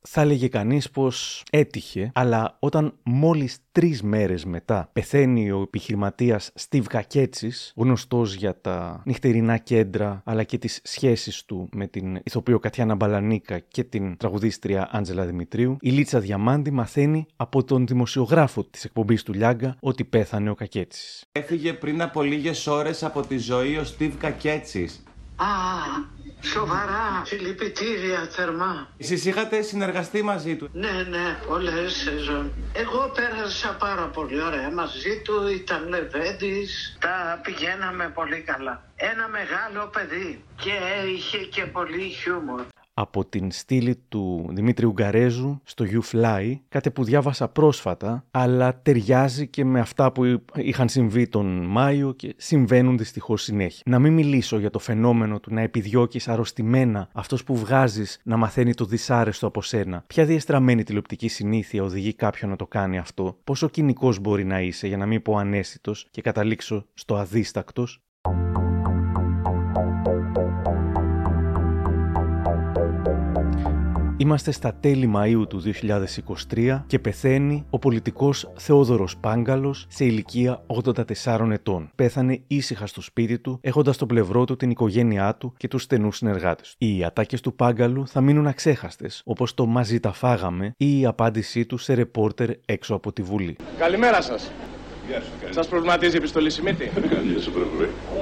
[0.00, 6.86] Θα έλεγε κανείς πως έτυχε, αλλά όταν μόλις τρεις μέρες μετά πεθαίνει ο επιχειρηματίας Στίβ
[6.86, 12.94] Κακέτσης, γνωστός για τα νυχτερινά κέντρα, αλλά και τις σχέσεις του με την ηθοποιό Κατιάνα
[12.94, 19.22] Μπαλανίκα και την τραγουδίστρια Άντζελα Δημητρίου, η Λίτσα Διαμάντη μαθαίνει από τον δημοσιογράφο της εκπομπής
[19.22, 21.24] του Λιάγκα ότι πέθανε ο Κακέτσης.
[21.32, 25.02] Έφυγε πριν από λίγες ώρες από τη ζωή ο Στίβ Κακέτσης.
[25.36, 25.44] Α,
[26.42, 28.88] σοβαρά, συλληπιτήρια θερμά.
[28.98, 32.52] Εσείς είχατε συνεργαστεί μαζί του; Ναι, ναι, πολλές σεζόν.
[32.72, 38.82] Εγώ πέρασα πάρα πολύ ωραία μαζί του, ήταν λεβέντης, τα πηγαίναμε πολύ καλά.
[38.96, 40.72] Ένα μεγάλο παιδί και
[41.16, 42.60] είχε και πολύ χιούμορ.
[43.00, 49.46] Από την στήλη του Δημήτρη Ουγγαρέζου στο You Fly, κάτι που διάβασα πρόσφατα, αλλά ταιριάζει
[49.46, 53.82] και με αυτά που είχαν συμβεί τον Μάιο και συμβαίνουν δυστυχώς συνέχεια.
[53.86, 58.74] Να μην μιλήσω για το φαινόμενο του να επιδιώκεις αρρωστημένα αυτός που βγάζεις να μαθαίνει
[58.74, 60.04] το δυσάρεστο από σένα.
[60.06, 64.86] Ποια διεστραμμένη τηλεοπτική συνήθεια οδηγεί κάποιον να το κάνει αυτό, πόσο κοινικός μπορεί να είσαι
[64.86, 68.00] για να μην πω ανέστητο και καταλήξω στο αδίστακτος;
[74.20, 75.62] Είμαστε στα τέλη Μαΐου του
[76.52, 81.90] 2023 και πεθαίνει ο πολιτικός Θεόδωρος Πάγκαλος σε ηλικία 84 ετών.
[81.94, 86.16] Πέθανε ήσυχα στο σπίτι του, έχοντας στο πλευρό του την οικογένειά του και τους στενούς
[86.16, 86.86] συνεργάτες του.
[86.86, 91.66] Οι ατάκες του Πάγκαλου θα μείνουν αξέχαστες, όπως το «Μαζί τα φάγαμε» ή η απάντησή
[91.66, 93.56] του σε ρεπόρτερ έξω από τη Βουλή.
[93.78, 94.50] Καλημέρα σας.
[95.50, 96.90] Σας προβληματίζει η επιστολή Σιμίτη;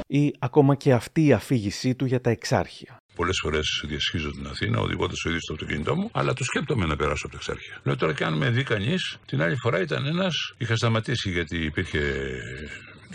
[0.06, 3.00] Ή ακόμα και αυτή η αφήγησή του για τα εξάρχεια.
[3.16, 6.96] Πολλές φορές διασχίζω την Αθήνα, οδηγώντα το ίδιος στο αυτοκίνητό μου, αλλά το σκέπτομαι να
[6.96, 7.80] περάσω από τα εξάρχεια.
[7.84, 11.56] Λέω τώρα και αν με δει κανείς, την άλλη φορά ήταν ένας, είχα σταματήσει γιατί
[11.64, 12.00] υπήρχε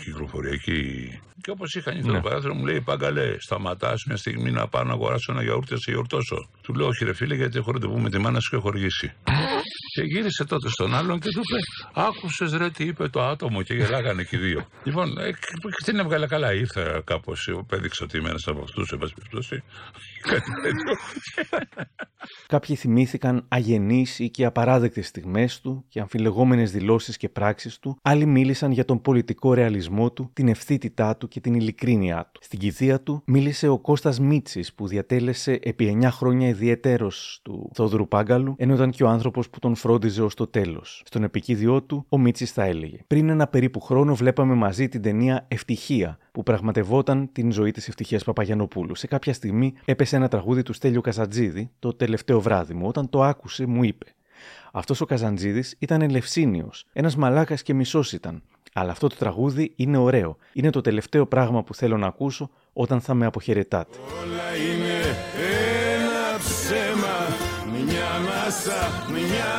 [0.04, 1.20] κυκλοφοριακή.
[1.40, 2.16] Και όπως είχα ανοίξει Ναι.
[2.16, 5.78] το παράθυρο, μου λέει Παγκαλέ, σταματάς μια στιγμή να πάω να αγοράσω ένα γιαούρτι να
[5.78, 6.48] σε γιορτώσω.
[6.62, 9.12] Του λέω, Όχι, ρε φίλε, γιατί έχω ραντεβού με τη μάνα σου και έχω αργήσει.
[9.94, 11.60] Και γύρισε τότε στον άλλον και του είπε:
[12.00, 14.66] Άκουσες ρε τι είπε το άτομο και γελάγανε και οι δύο.
[14.86, 16.54] λοιπόν, ε, και την έβγαλε καλά.
[16.54, 19.62] Ήρθα κάπως, έδειξα ότι είμαι ένας από αυτούς, σε πάση περιπτώσει.
[20.22, 20.96] Κάτι τέτοιο.
[22.46, 28.26] Κάποιοι θυμήθηκαν αγενείς ή και απαράδεκτες στιγμές του και αμφιλεγόμενες δηλώσεις και πράξεις του, άλλοι
[28.26, 32.40] μίλησαν για τον πολιτικό ρεαλισμό του, την ευθύτητά του και την ειλικρίνειά του.
[32.44, 38.08] Στην κηδεία του μίλησε ο Κώστας Μίτσης που διατέλεσε επί 9 χρόνια ιδιαιτέρως του Θόδωρου
[38.08, 41.02] Πάγκαλου, ενώ ήταν και ο άνθρωπος που τον φρόντιζε ως το τέλος.
[41.04, 45.44] Στον επικίδιό του, ο Μίτσης θα έλεγε «Πριν ένα περίπου χρόνο βλέπαμε μαζί την ταινία
[45.48, 48.94] «Ευτυχία» που πραγματευόταν την ζωή της Ευτυχίας Παπαγιανοπούλου.
[48.94, 52.86] Σε κάποια στιγμή έπεσε ένα τραγούδι του Στέλιου Καζαντζίδη, το τελευταίο βράδυ μου.
[52.86, 54.06] Όταν το άκουσε, μου είπε.
[54.72, 56.86] Αυτός ο Καζαντζίδης ήταν ελευσίνιος.
[56.92, 58.42] Ένας μαλάκας και μισός ήταν.
[58.72, 60.36] Αλλά αυτό το τραγούδι είναι ωραίο.
[60.52, 63.98] Είναι το τελευταίο πράγμα που θέλω να ακούσω όταν θα με αποχαιρετάτε.
[64.22, 64.98] Όλα είναι
[65.94, 67.16] ένα ψέμα
[67.72, 69.52] Μια μάσα, μια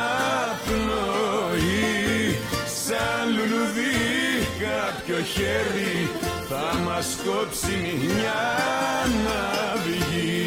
[0.64, 2.36] πνοή
[2.66, 3.94] Σαν λουλουδί
[4.60, 8.34] κάποιο χέρι Θα μας κόψει μια
[9.24, 10.44] ναυγή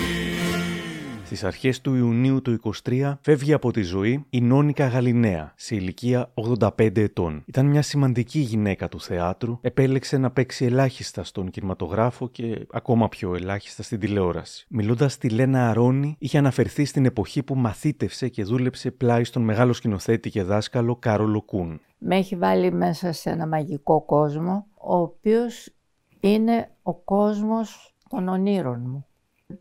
[1.26, 6.32] Στις αρχές του Ιουνίου του 23 φεύγει από τη ζωή η Νόνικα Γαλινέα, σε ηλικία
[6.60, 7.43] 85 ετών.
[7.46, 13.36] Ήταν μια σημαντική γυναίκα του θεάτρου, επέλεξε να παίξει ελάχιστα στον κινηματογράφο και ακόμα πιο
[13.36, 14.65] ελάχιστα στην τηλεόραση.
[14.70, 19.74] Μιλώντας στη Λένα Αρώνη, είχε αναφερθεί στην εποχή που μαθήτευσε και δούλεψε πλάι στον μεγάλο
[19.74, 21.82] σκηνοθέτη και δάσκαλο Κάρολο Κούν.
[21.98, 25.72] με έχει βάλει μέσα σε ένα μαγικό κόσμο, ο οποίος
[26.19, 29.06] είναι ο κόσμος των ονείρων μου.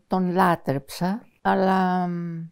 [0.07, 2.49] Τον λάτρεψα, αλλά μ,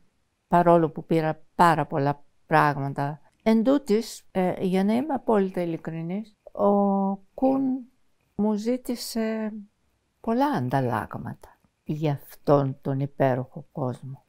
[0.47, 3.19] παρόλο που πήρα πάρα πολλά πράγματα.
[3.43, 6.69] Εν τούτης, ε, για να είμαι απόλυτα ειλικρινής, ο
[7.33, 7.61] Κουν
[8.35, 9.53] μου ζήτησε
[10.19, 11.49] πολλά ανταλλάγματα.
[11.87, 14.23] για αυτόν τον υπέροχο κόσμο.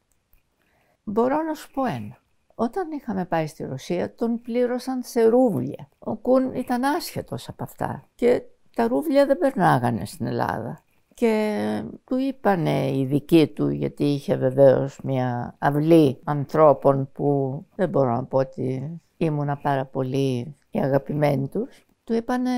[1.05, 2.19] Μπορώ να σου πω ένα.
[2.55, 5.89] Όταν είχαμε πάει στη Ρωσία, τον πλήρωσαν σε ρούβλια.
[5.99, 8.43] Ο Κουν ήταν άσχετος από αυτά και
[8.77, 10.81] τα ρούβλια δεν περνάγανε στην Ελλάδα.
[11.15, 18.15] Και του είπανε οι δικοί του, γιατί είχε βεβαίως μια αυλή ανθρώπων που δεν μπορώ
[18.15, 21.87] να πω ότι ήμουνα πάρα πολύ οι αγαπημένοι τους.
[22.05, 22.51] Του είπανε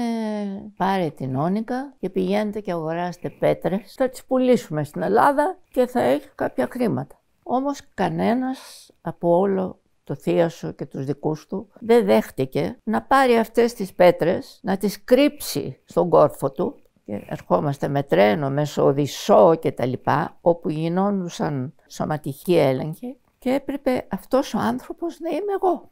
[0.76, 6.00] πάρε την όνικα και πηγαίνετε και αγοράστε πέτρες, θα τις πουλήσουμε στην Ελλάδα και θα
[6.00, 7.20] έχει κάποια χρήματα.
[7.42, 13.74] Όμως κανένας από όλο το θείασο και τους δικούς του δεν δέχτηκε να πάρει αυτές
[13.74, 19.72] τις πέτρες, να τις κρύψει στον κόρφο του και ερχόμαστε με τρένο, μέσω οδυσσό και
[19.72, 25.90] τα λοιπά, όπου γινόντουσαν σωματικοί έλεγχοι και έπρεπε αυτός ο άνθρωπος να είμαι εγώ.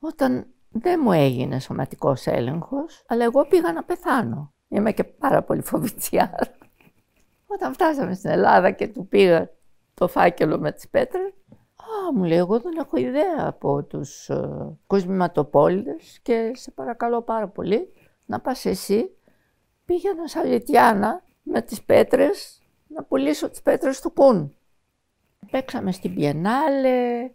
[0.00, 4.52] Όταν δεν μου έγινε σωματικός έλεγχος, αλλά εγώ πήγα να πεθάνω.
[4.68, 6.56] Είμαι και πάρα πολύ φοβητσιάρα.
[7.54, 9.50] Όταν φτάσαμε στην Ελλάδα και του πήγα
[9.94, 11.32] το φάκελο με τις πέτρες,
[11.92, 14.76] Α, μου λέει, εγώ δεν έχω ιδέα από τους uh,
[16.22, 17.92] και σε παρακαλώ πάρα πολύ
[18.26, 19.16] να πας εσύ.
[19.84, 24.56] Πήγαινα σαν Λιτιάνα με τις πέτρες να πουλήσω τις πέτρες του Κούν.
[25.50, 27.30] Παίξαμε στην Πιενάλε,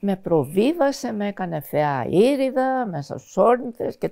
[0.00, 4.08] με προβίβασε, με έκανε φαιά ήριδα, μέσα στους όρνηθες και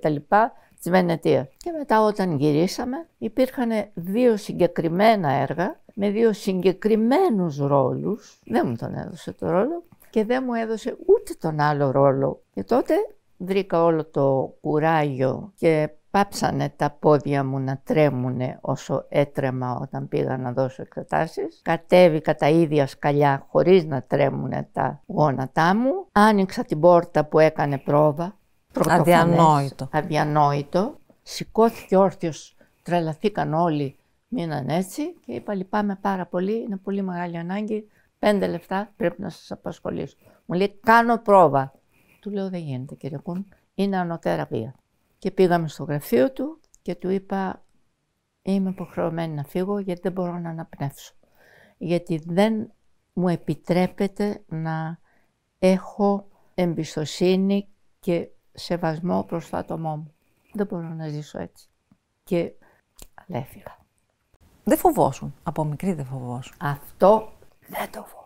[0.82, 1.48] τα λοιπά της Βενετία.
[1.56, 8.40] Και μετά όταν γυρίσαμε υπήρχαν δύο συγκεκριμένα έργα με δύο συγκεκριμένους ρόλους.
[8.44, 12.42] Δεν μου τον έδωσε το ρόλο και δεν μου έδωσε ούτε τον άλλο ρόλο.
[12.54, 12.94] Και τότε
[13.36, 20.36] βρήκα όλο το κουράγιο και πάψανε τα πόδια μου να τρέμουνε όσο έτρεμα όταν πήγα
[20.36, 21.60] να δώσω εξετάσεις.
[21.62, 26.06] Κατέβηκα τα ίδια σκαλιά χωρίς να τρέμουνε τα γόνατά μου.
[26.12, 28.38] Άνοιξα την πόρτα που έκανε πρόβα.
[28.74, 29.88] Αδιανόητο.
[29.92, 30.98] Αδιανόητο.
[31.22, 33.96] Σηκώθηκε όρθιος, τρελαθήκαν όλοι,
[34.28, 37.88] μείναν έτσι και είπα λυπάμαι πάρα πολύ, είναι πολύ μεγάλη ανάγκη
[38.20, 40.16] Πέντε λεφτά πρέπει να σας απασχολήσω.
[40.46, 41.72] Μου λέει κάνω πρόβα.
[42.20, 44.74] Του λέω δεν γίνεται κύριε Κούν, είναι ανωτεραπεία.
[45.18, 47.62] Και πήγαμε στο γραφείο του και του είπα
[48.42, 51.14] είμαι υποχρεωμένη να φύγω γιατί δεν μπορώ να αναπνεύσω.
[51.78, 52.72] Γιατί δεν
[53.12, 54.98] μου επιτρέπεται να
[55.58, 57.68] έχω εμπιστοσύνη
[58.00, 60.14] και σεβασμό προς το άτομό μου.
[60.52, 61.68] Δεν μπορώ να ζήσω έτσι.
[62.24, 62.52] Και
[63.14, 63.78] αλλά έφυγα.
[64.64, 65.34] Δεν φοβόσουν.
[65.42, 66.56] Από μικρή δεν φοβόσουν.
[66.60, 67.32] Αυτό
[67.66, 68.20] δεν το φοβάμαι.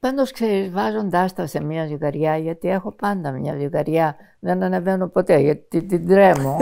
[0.00, 5.38] Πάντως ξέρεις, βάζοντάς τα σε μια ζυγαριά, γιατί έχω πάντα μια ζυγαριά, δεν ανεβαίνω ποτέ,
[5.38, 6.56] γιατί την τρέμω.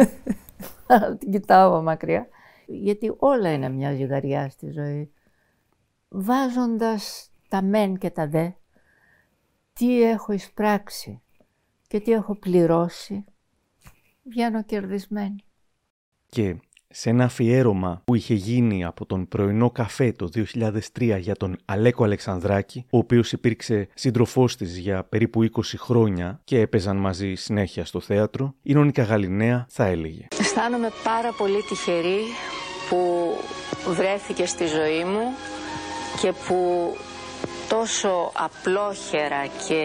[1.19, 2.27] την κοιτάω μακριά.
[2.67, 5.13] Γιατί όλα είναι μια ζυγαριά στη ζωή.
[6.09, 8.51] Βάζοντας τα μεν και τα δε,
[9.73, 11.23] τι έχω εισπράξει;
[11.89, 13.25] Και τι έχω πληρώσει,
[14.23, 15.45] βγαίνω κερδισμένη.
[16.27, 16.57] Και
[16.89, 22.05] σε ένα αφιέρωμα που είχε γίνει από τον πρωινό καφέ το 2003 για τον Αλέκο
[22.05, 28.01] Αλεξανδράκη, ο οποίος υπήρξε σύντροφός της για περίπου 20 χρόνια και έπαιζαν μαζί συνέχεια στο
[28.01, 32.21] θέατρο, η Νόνικα Γαλινέα θα έλεγε Αισθάνομαι πάρα πολύ τυχερή
[32.89, 33.31] που
[33.91, 35.25] βρέθηκε στη ζωή μου
[36.21, 36.57] και που
[37.69, 39.83] τόσο απλόχερα και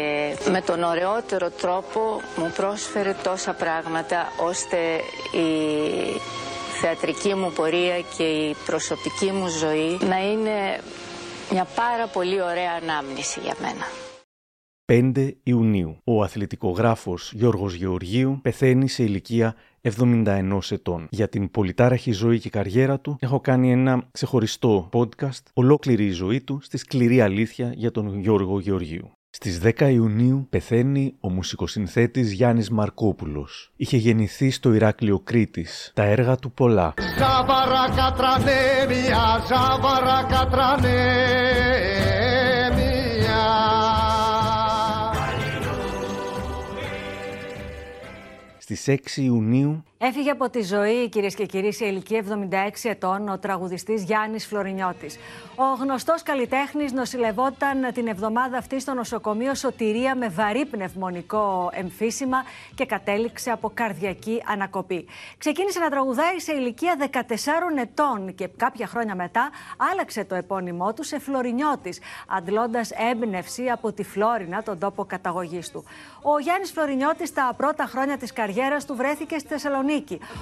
[0.52, 4.78] με τον ωραιότερο τρόπο μου πρόσφερε τόσα πράγματα ώστε
[5.38, 5.50] η
[6.82, 10.80] θεατρική μου πορεία και η προσωπική μου ζωή να είναι
[11.52, 13.86] μια πάρα πολύ ωραία ανάμνηση για μένα.
[14.86, 15.98] 5 Ιουνίου.
[16.04, 21.08] Ο αθλητικογράφος Γιώργος Γεωργίου πεθαίνει σε ηλικία 71 ετών.
[21.10, 26.42] Για την πολυτάραχη ζωή και καριέρα του έχω κάνει ένα ξεχωριστό podcast ολόκληρη η ζωή
[26.42, 29.12] του στη σκληρή αλήθεια για τον Γιώργο Γεωργίου.
[29.30, 33.72] Στις 10 Ιουνίου πεθαίνει ο μουσικοσυνθέτης Γιάννης Μαρκόπουλος.
[33.76, 35.92] Είχε γεννηθεί στο Ηράκλειο Κρήτης.
[35.94, 36.94] Τα έργα του πολλά.
[37.18, 37.84] Ζάβαρα
[48.76, 52.24] Στις 6 Ιουνίου Έφυγε από τη ζωή, κυρίες και κύριοι, σε ηλικία
[52.84, 55.18] 76 ετών, ο τραγουδιστής Γιάννης Φλωρινιώτης.
[55.56, 62.44] Ο γνωστός καλλιτέχνης νοσηλευόταν την εβδομάδα αυτή στο νοσοκομείο Σωτηρία με βαρύ πνευμονικό εμφύσιμα
[62.76, 65.06] και κατέληξε από καρδιακή ανακοπή.
[65.38, 67.22] Ξεκίνησε να τραγουδάει σε ηλικία 14
[67.80, 69.50] ετών και κάποια χρόνια μετά
[69.92, 75.84] άλλαξε το επώνυμό του σε Φλωρινιώτης, αντλώντας έμπνευση από τη Φλόρινα, τον τόπο καταγωγής του.
[76.22, 79.92] Ο Γιάννης Φλωρινιώτης, τα πρώτα χρόνια της καριέρας του βρέθηκε στη Θεσσαλονίκη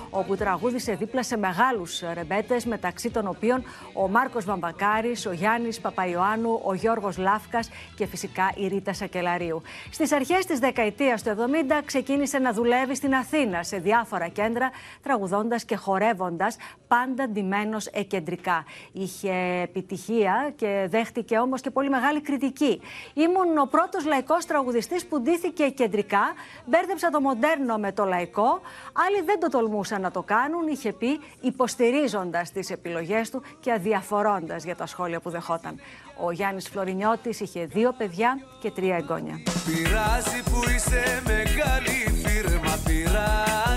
[0.10, 6.60] όπου τραγούδισε δίπλα σε μεγάλους ρεμπέτες, μεταξύ των οποίων ο Μάρκος Βαμβακάρης, ο Γιάννης Παπαϊωάννου,
[6.64, 9.62] ο Γιώργος Λάφκας και φυσικά η Ρίτα Σακελαρίου.
[9.92, 14.72] Στις αρχές της δεκαετίας του 70 ξεκίνησε να δουλεύει στην Αθήνα σε διάφορα κέντρα,
[15.04, 16.56] τραγουδώντας και χορεύοντας
[16.94, 18.66] πάντα ντυμένος εκεντρικά.
[18.92, 22.82] Είχε επιτυχία και δέχτηκε όμως και πολύ μεγάλη κριτική.
[23.14, 26.34] Ήμουν ο πρώτος λαϊκός τραγουδιστής που ντύθηκε κεντρικά.
[26.66, 28.62] Μπέρδεψα το μοντέρνο με το λαϊκό.
[29.08, 34.64] Άλλοι δεν το τολμούσαν να το κάνουν, είχε πει, υποστηρίζοντας τις επιλογές του και αδιαφορώντας
[34.64, 35.80] για τα σχόλια που δεχόταν.
[36.24, 39.40] Ο Γιάννης Φλωρινιώτης είχε δύο παιδιά και τρία εγγόνια.
[39.66, 43.71] Πειράζει που είσαι μεγάλη φίρμα, πειράζει.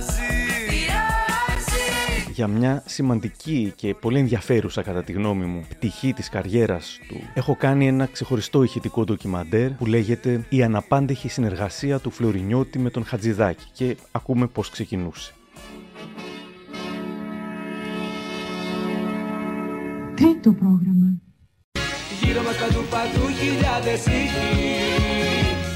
[2.35, 7.57] Για μια σημαντική και πολύ ενδιαφέρουσα κατά τη γνώμη μου πτυχή της καριέρας του έχω
[7.57, 13.65] κάνει ένα ξεχωριστό ηχητικό ντοκιμαντέρ που λέγεται «Η αναπάντεχη συνεργασία του Φλωρινιώτη με τον Χατζηδάκη»
[13.73, 15.33] και ακούμε πώς ξεκινούσε.
[20.15, 21.21] Τρίτο πρόγραμμα;
[22.23, 24.75] Γύρω μας παντού παντού χιλιάδες ήχοι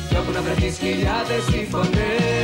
[0.09, 2.39] Κι όπου να βρεθείς χιλιάδες οι φωνές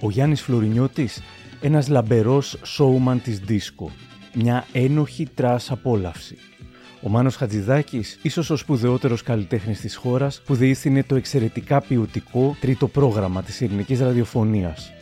[0.00, 1.22] Ο Γιάννης Φλωρινιώτης,
[1.60, 3.90] ένας λαμπερός σόουμαν της ντίσκο.
[4.34, 6.36] Μια ένοχη trash απόλαυση.
[7.02, 12.88] Ο Μάνος Χατζηδάκης, ίσως ο σπουδαιότερος καλλιτέχνης της χώρας, που διηύθυνε το εξαιρετικά ποιοτικό τρίτο
[12.88, 14.92] πρόγραμμα της ελληνικής ραδιοφωνίας.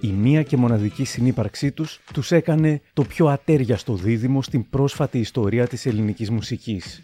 [0.00, 5.66] Η μία και μοναδική συνύπαρξή τους τους έκανε το πιο αταίριαστο δίδυμο στην πρόσφατη ιστορία
[5.66, 7.02] της ελληνικής μουσικής.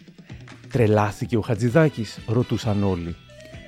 [0.71, 3.15] Τρελάθηκε ο Χατζηδάκης, ρωτούσαν όλοι.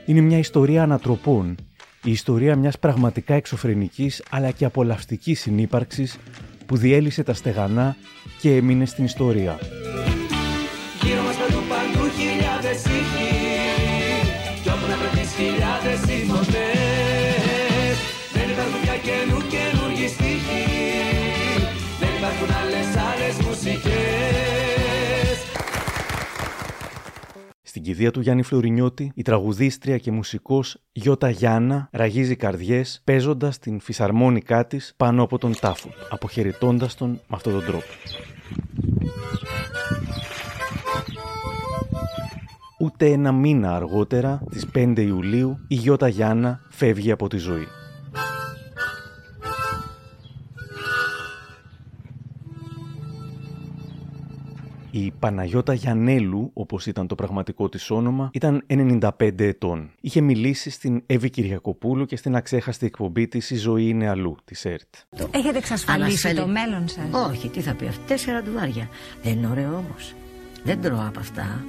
[0.05, 1.55] Είναι μια ιστορία ανατροπών.
[2.03, 6.17] Η ιστορία μιας πραγματικά εξωφρενικής αλλά και απολαυστικής συνύπαρξης
[6.65, 7.95] που διέλυσε τα στεγανά
[8.41, 9.59] και έμεινε στην ιστορία.
[11.03, 13.31] Γύρω μας παντού παντού χιλιάδες ήχοι
[14.63, 17.95] Κι όπου να βρεθείς χιλιάδες οι φωνές
[18.33, 20.65] Δεν υπάρχουν πια καινού καινούργιοι στίχοι
[21.99, 24.22] Δεν υπάρχουν άλλες άλλες μουσικές
[27.73, 33.79] Στην κηδεία του Γιάννη Φλωρινιώτη, η τραγουδίστρια και μουσικός Γιώτα Γιάννα ραγίζει καρδιές παίζοντας την
[33.79, 37.85] φυσαρμόνικά της πάνω από τον τάφο, αποχαιρετώντας τον με αυτόν τον τρόπο.
[42.79, 47.67] Ούτε ένα μήνα αργότερα, τις 5 Ιουλίου, η Γιώτα Γιάννα φεύγει από τη ζωή.
[54.95, 58.99] Η Παναγιώτα Γιανέλου, όπως ήταν το πραγματικό της όνομα, ήταν 95
[59.37, 59.91] ετών.
[60.01, 64.65] Είχε μιλήσει στην Εύη Κυριακοπούλου και στην αξέχαστη εκπομπή της Η Ζωή είναι αλλού, της
[64.65, 64.93] ΕΡΤ.
[65.31, 68.01] Έχετε εξασφαλίσει Ανασφαλι- το μέλλον σας; Όχι, τι θα πει αυτό.
[68.07, 68.89] Τέσσερα ντουβάρια.
[69.23, 70.13] Δεν είναι ωραίο όμως.
[70.63, 71.65] Δεν τρώω από αυτά.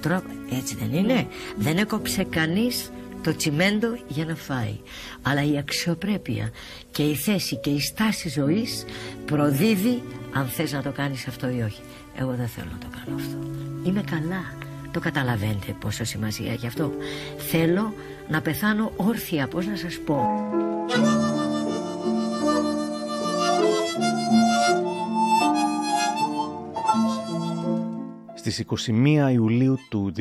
[0.00, 0.20] Τρώω...
[0.58, 1.26] Έτσι δεν είναι.
[1.56, 2.90] Δεν έκοψε κανείς
[3.22, 4.78] το τσιμέντο για να φάει.
[5.22, 6.50] Αλλά η αξιοπρέπεια
[6.90, 8.84] και η θέση και η στάση ζωής
[9.26, 10.02] προδίδει
[10.34, 11.80] αν θες να το κάνεις αυτό ή όχι.
[12.16, 13.36] Εγώ δεν θέλω να το κάνω αυτό.
[13.84, 14.42] Είμαι καλά.
[14.90, 16.92] Το καταλαβαίνετε πόσο σημασία έχει αυτό.
[17.36, 17.94] Θέλω
[18.28, 20.26] να πεθάνω όρθια, πώς να σας πω.
[28.34, 30.12] Στις 21 Ιουλίου του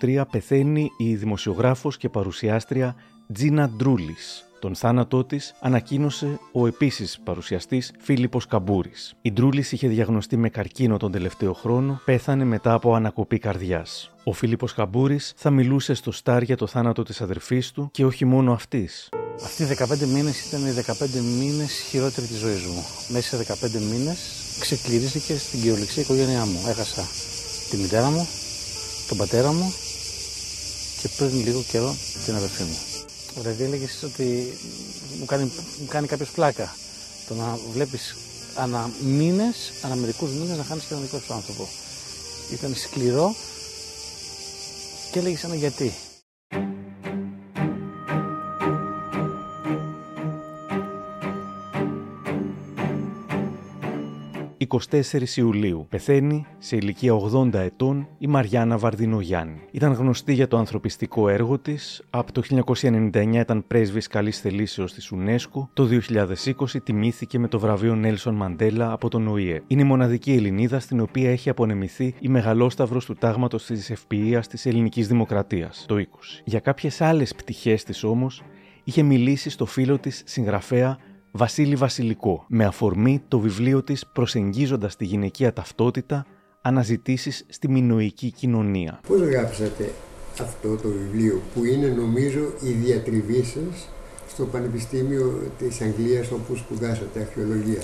[0.00, 2.96] 2023 πεθαίνει η δημοσιογράφος και παρουσιάστρια
[3.32, 4.51] Τζίνα Ντρούλης.
[4.62, 9.14] Τον θάνατό της ανακοίνωσε ο επίσης παρουσιαστής Φίλιππος Καμπούρης.
[9.22, 14.10] Η Ντρούλης είχε διαγνωστεί με καρκίνο τον τελευταίο χρόνο, πέθανε μετά από ανακοπή καρδιάς.
[14.24, 18.24] Ο Φίλιππος Καμπούρης θα μιλούσε στο Στάρ για το θάνατο της αδερφής του και όχι
[18.24, 19.08] μόνο αυτής.
[19.44, 22.84] Αυτοί οι 15 μήνες ήταν οι 15 μήνες χειρότεροι της ζωής μου.
[23.08, 24.18] Μέσα σε 15 μήνες
[24.60, 26.58] ξεκληρίστηκε στην κυριολεξία η οικογένειά μου.
[26.68, 27.02] Έχασα
[27.70, 28.28] τη μητέρα μου,
[29.08, 29.72] τον πατέρα μου
[31.00, 31.94] και πριν λίγο καιρό
[32.24, 32.91] την αδερφή μου.
[33.36, 34.58] Δηλαδή έλεγες ότι
[35.18, 36.76] μου κάνει, μου κάνει κάποιος πλάκα
[37.28, 38.16] το να βλέπεις
[38.54, 41.68] ανά μήνες, ανά μερικούς μήνες να χάνεις και έναν δικό σου άνθρωπο.
[42.52, 43.34] Ήταν σκληρό
[45.12, 45.94] και έλεγες σαν γιατί.
[54.68, 59.60] 24 Ιουλίου πεθαίνει σε ηλικία 80 ετών η Μαριάννα Βαρδινογιάννη.
[59.70, 62.02] Ήταν γνωστή για το ανθρωπιστικό έργο της.
[62.10, 65.68] Από το 1999 ήταν πρέσβης καλής θελήσεως της UNESCO.
[65.72, 69.62] Το 2020 τιμήθηκε με το βραβείο Νέλσον Μαντέλα από τον ΟΗΕ.
[69.66, 74.66] Είναι η μοναδική Ελληνίδα στην οποία έχει απονεμηθεί η μεγαλόσταυρος του τάγματος της ευποιίας της
[74.66, 76.42] ελληνικής δημοκρατίας, το 20.
[76.44, 78.42] Για κάποιες άλλες πτυχές της όμως
[78.84, 80.98] είχε μιλήσει στο φίλο της συγγραφέα
[81.34, 86.26] Βασίλη Βασιλικό, με αφορμή το βιβλίο της «Προσεγγίζοντας τη γυναικεία ταυτότητα,
[86.62, 89.00] αναζητήσεις στη μινοϊκή κοινωνία».
[89.08, 89.92] Πώς γράψατε
[90.40, 93.88] αυτό το βιβλίο που είναι νομίζω η διατριβής σας
[94.28, 97.82] στο Πανεπιστήμιο της Αγγλίας όπου σπουδάσατε αρχαιολογία.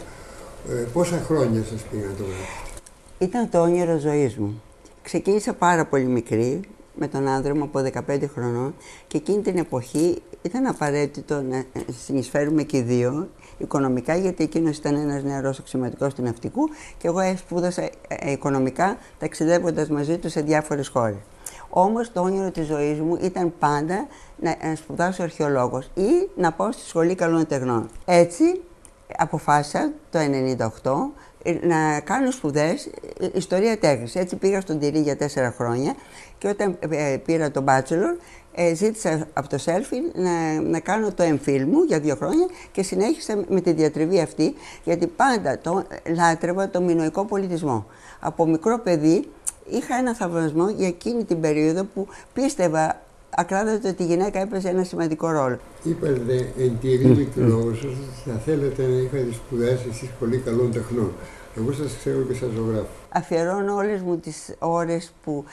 [0.68, 2.80] Ε, πόσα χρόνια σας πήγαν το γράψετε.
[3.18, 4.62] Ήταν το όνειρο ζωής μου.
[5.02, 6.60] Ξεκίνησα πάρα πολύ μικρή,
[6.98, 8.74] με τον άντρα μου από 15 χρονών
[9.06, 11.64] και εκείνη την εποχή ήταν απαραίτητο να
[12.04, 16.68] συνεισφέρουμε και οι δύο οικονομικά γιατί εκείνος ήταν ένας νεαρός αξιωματικός του ναυτικού
[16.98, 21.16] και εγώ σπούδασα ε, οικονομικά ταξιδεύοντας μαζί του σε διάφορες χώρες.
[21.68, 26.88] Όμως το όνειρο της ζωής μου ήταν πάντα να σπουδάσω αρχαιολόγος ή να πάω στη
[26.88, 27.88] Σχολή Καλών Τεχνών.
[28.04, 28.60] Έτσι
[29.16, 30.18] αποφάσισα το
[30.82, 30.92] 1998
[31.62, 32.90] να κάνω σπουδές
[33.32, 34.14] ιστορία τέχνης.
[34.14, 35.94] Έτσι πήγα στον Τυρί για τέσσερα χρόνια
[36.38, 38.16] και όταν ε, πήρα το bachelor
[38.60, 42.82] ε, ζήτησα από το Selfie να, να κάνω το εμφύλ μου για δύο χρόνια και
[42.82, 45.84] συνέχισα με τη διατριβή αυτή γιατί πάντα το
[46.16, 47.86] λάτρευα το μινοϊκό πολιτισμό.
[48.20, 49.24] Από μικρό παιδί
[49.70, 54.84] είχα ένα θαυμασμό για εκείνη την περίοδο που πίστευα ακράδαντα ότι η γυναίκα έπαιζε ένα
[54.84, 55.58] σημαντικό ρόλο.
[55.84, 57.92] Είπατε εν τη ερήμη του λόγου σας,
[58.24, 61.12] θα θέλετε να είχατε σπουδάσει στη Σχολή Καλών Τεχνών.
[61.56, 62.86] Εγώ σας ξέρω και σαν ζωγράφο.
[63.08, 65.44] Αφιερώνω όλες μου τις ώρες που,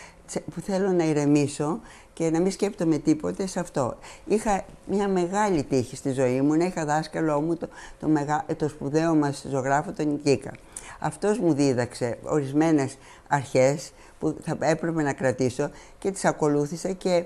[0.53, 1.79] που θέλω να ηρεμήσω
[2.15, 3.97] και να μην σκέπτομαι τίποτε σε αυτό.
[4.25, 7.67] Είχα μια μεγάλη τύχη στη ζωή μου να είχα δάσκαλό μου το,
[7.99, 10.51] το, μεγα, το σπουδαίο μας ζωγράφο, τον Νικίκα.
[10.99, 12.97] Αυτός μου δίδαξε ορισμένες
[13.27, 17.25] αρχές που θα έπρεπε να κρατήσω και τις ακολούθησα και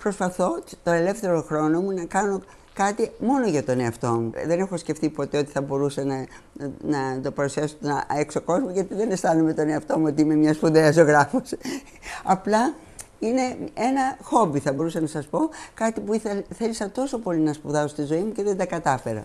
[0.00, 4.32] προσπαθώ το ελεύθερο χρόνο μου να κάνω κάτι μόνο για τον εαυτό μου.
[4.46, 6.26] Δεν έχω σκεφτεί ποτέ ότι θα μπορούσα να,
[6.82, 10.54] να το παρουσιάσω στον έξω κόσμο γιατί δεν αισθάνομαι τον εαυτό μου ότι είμαι μια
[10.54, 11.54] σπουδαία ζωγράφος.
[12.34, 12.74] Απλά
[13.18, 15.38] είναι ένα χόμπι θα μπορούσα να σας πω,
[15.74, 16.20] κάτι που
[16.54, 19.22] θέλησα τόσο πολύ να σπουδάω στη ζωή μου και δεν τα κατάφερα.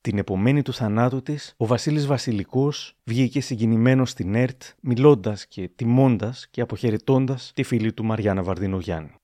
[0.00, 2.72] Την επομένη του θανάτου της, ο Βασίλης Βασιλικό
[3.04, 9.14] βγήκε συγκινημένος στην ΕΡΤ, μιλώντας και τιμώντας και αποχαιρετώντας τη φίλη του Μαριάννα Βαρδινογιάννη.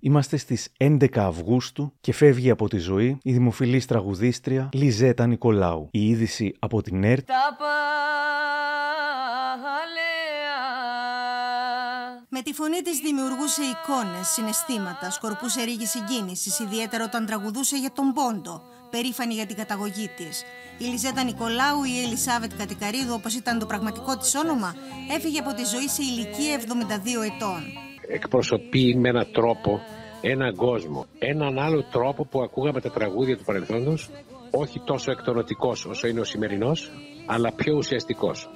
[0.00, 5.88] Είμαστε στις 11 Αυγούστου και φεύγει από τη ζωή η δημοφιλής τραγουδίστρια Λιζέτα Νικολάου.
[5.90, 7.28] Η είδηση από την ΕΡΤ
[12.30, 18.12] Με τη φωνή της δημιουργούσε εικόνες, συναισθήματα, σκορπούσε ρίγη συγκίνησης, ιδιαίτερα όταν τραγουδούσε για τον
[18.12, 20.44] Πόντο, περήφανη για την καταγωγή της.
[20.78, 24.74] Η Λιζέτα Νικολάου ή η Ελισάβετ Κατικαρίδου, όπως ήταν το πραγματικό της όνομα,
[25.16, 27.60] έφυγε από τη ζωή σε ηλικία 72 ετών.
[28.08, 29.80] Εκπροσωπεί με έναν τρόπο
[30.20, 34.10] έναν κόσμο, έναν άλλο τρόπο που ακούγαμε τα τραγούδια του παρελθόντος,
[34.50, 36.90] όχι τόσο εκτονοτικός όσο είναι ο σημερινός,
[37.26, 38.48] αλλά πιο ουσιαστικός.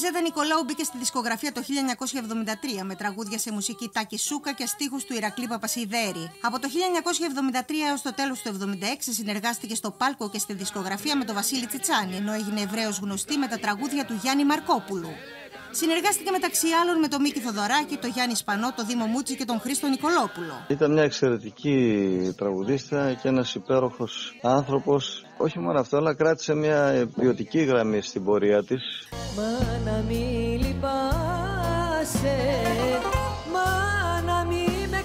[0.00, 1.60] Λιζέτα Νικολάου μπήκε στη δισκογραφία το
[2.80, 6.24] 1973 με τραγούδια σε μουσική Τάκη Σούκα και στίχους του Ηρακλή Παπασιδέρη.
[6.40, 11.24] Από το 1973 έως το τέλος του 1976 συνεργάστηκε στο Πάλκο και στη δισκογραφία με
[11.24, 15.10] τον Βασίλη Τσιτσάνη, ενώ έγινε ευρέως γνωστή με τα τραγούδια του Γιάννη Μαρκόπουλου.
[15.70, 19.60] Συνεργάστηκε μεταξύ άλλων με τον Μίκη Θοδωράκη, τον Γιάννη Σπανό, τον Δήμο Μούτσι και τον
[19.60, 20.54] Χρήστο Νικολόπουλο.
[20.68, 21.74] Ήταν μια εξαιρετική
[22.36, 25.24] τραγουδίστρια και ένας υπέροχος άνθρωπος.
[25.42, 29.08] Όχι μόνο αυτό, αλλά κράτησε μια ποιοτική γραμμή στην πορεία της.
[29.36, 32.36] Μα να μην λυπάσαι,
[33.52, 35.02] μα να μην με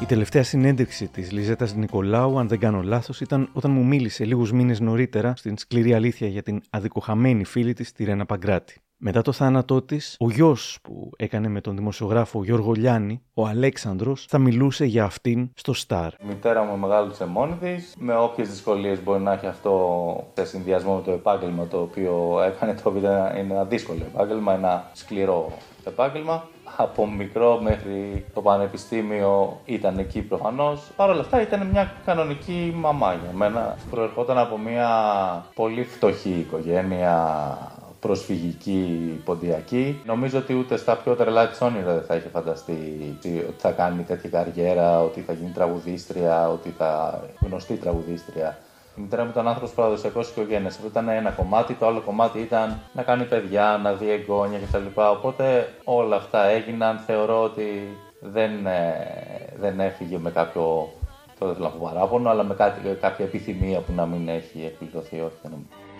[0.00, 4.52] η τελευταία συνέντευξη της Λιζέτα Νικολάου, αν δεν κάνω λάθος, ήταν όταν μου μίλησε λίγους
[4.52, 8.80] μήνες νωρίτερα στην σκληρή αλήθεια για την αδικοχαμένη φίλη της, τη Ρένα Παγκράτη.
[8.98, 14.26] Μετά το θάνατό της, ο γιος που έκανε με τον δημοσιογράφο Γιώργο Λιάννη, ο Αλέξανδρος,
[14.28, 16.12] θα μιλούσε για αυτήν στο Σταρ.
[16.12, 20.94] Η μητέρα μου μεγάλωσε μόνη τη, με όποιες δυσκολίες μπορεί να έχει αυτό σε συνδυασμό
[20.94, 23.00] με το επάγγελμα το οποίο έκανε, το οποίο
[23.38, 25.52] είναι ένα δύσκολο επάγγελμα, ένα σκληρό
[25.84, 30.90] επάγγελμα από μικρό μέχρι το πανεπιστήμιο ήταν εκεί προφανώς.
[30.96, 33.76] Παρ' όλα αυτά ήταν μια κανονική μαμά για μένα.
[33.90, 34.88] Προερχόταν από μια
[35.54, 37.58] πολύ φτωχή οικογένεια
[38.06, 40.00] προσφυγική, ποντιακή.
[40.04, 42.78] Νομίζω ότι ούτε στα πιο τρελά της όνειρα δεν θα είχε φανταστεί
[43.18, 48.58] ότι θα κάνει τέτοια καριέρα, ότι θα γίνει τραγουδίστρια, ότι θα γνωστή τραγουδίστρια.
[48.98, 50.68] Η μητέρα μου ήταν άνθρωπος παραδοσιακός οικογένεια.
[50.68, 51.74] Αυτό ήταν ένα κομμάτι.
[51.74, 55.00] Το άλλο κομμάτι ήταν να κάνει παιδιά, να δει εγγόνια κτλ.
[55.16, 56.98] Οπότε όλα αυτά έγιναν.
[56.98, 58.92] Θεωρώ ότι δεν, ε,
[59.60, 60.88] δεν έφυγε με κάποιο.
[61.38, 65.16] Το δεν θέλω να παράπονο, αλλά με κάτι, κάποια επιθυμία που να μην έχει εκπληρωθεί.
[65.20, 65.36] Όχι,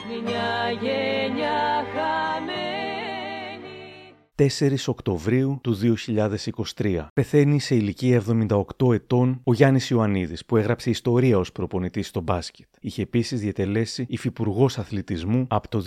[0.04, 2.85] Μια γενιά χαμένη.
[4.38, 4.46] 4
[4.86, 5.78] Οκτωβρίου του
[6.76, 7.06] 2023.
[7.14, 12.66] Πεθαίνει σε ηλικία 78 ετών ο Γιάννης Ιωαννίδης, που έγραψε ιστορία ως προπονητής στο μπάσκετ.
[12.80, 15.84] Είχε επίσης διατελέσει υφυπουργός αθλητισμού από το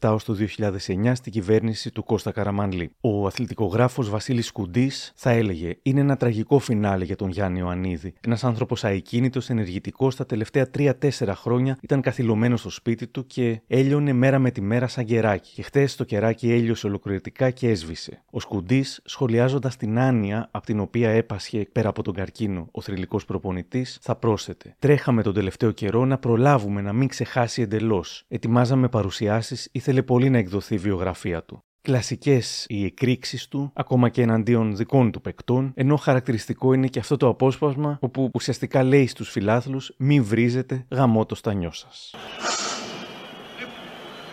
[0.00, 2.90] 2007 ως το 2009 στην κυβέρνηση του Κώστα Καραμανλή.
[3.00, 8.14] Ο αθλητικογράφος Βασίλης Κουντής θα έλεγε: Είναι ένα τραγικό φινάλε για τον Γιάννη Ιωαννίδη.
[8.20, 10.92] Ένας άνθρωπος αεκίνητος, ενεργητικός, τα τελευταία 3-4
[11.34, 15.52] χρόνια ήταν καθυλωμένος στο σπίτι του και έλειωνε μέρα με τη μέρα σαν κεράκι.
[15.54, 18.22] Και χτες το κεράκι έλειωσε ολοκληρωτικά και έσβησε.
[18.30, 23.24] Ο Σκουντής, σχολιάζοντας την άνοια από την οποία έπασχε πέρα από τον καρκίνο ο θρηλυκός
[23.24, 24.76] προπονητής, θα πρόσθετε.
[24.78, 28.24] Τρέχαμε τον τελευταίο καιρό να προλάβουμε να μην ξεχάσει εντελώς.
[28.28, 31.60] Ετοιμάζαμε παρουσιάσεις, ήθελε πολύ να εκδοθεί η βιογραφία του.
[31.82, 37.16] Κλασικές οι εκρήξεις του, ακόμα και εναντίον δικών του παικτών, ενώ χαρακτηριστικό είναι και αυτό
[37.16, 42.14] το απόσπασμα όπου ουσιαστικά λέει στους φιλάθλους: Μην βρίζετε, γαμώτο στα νιό σας.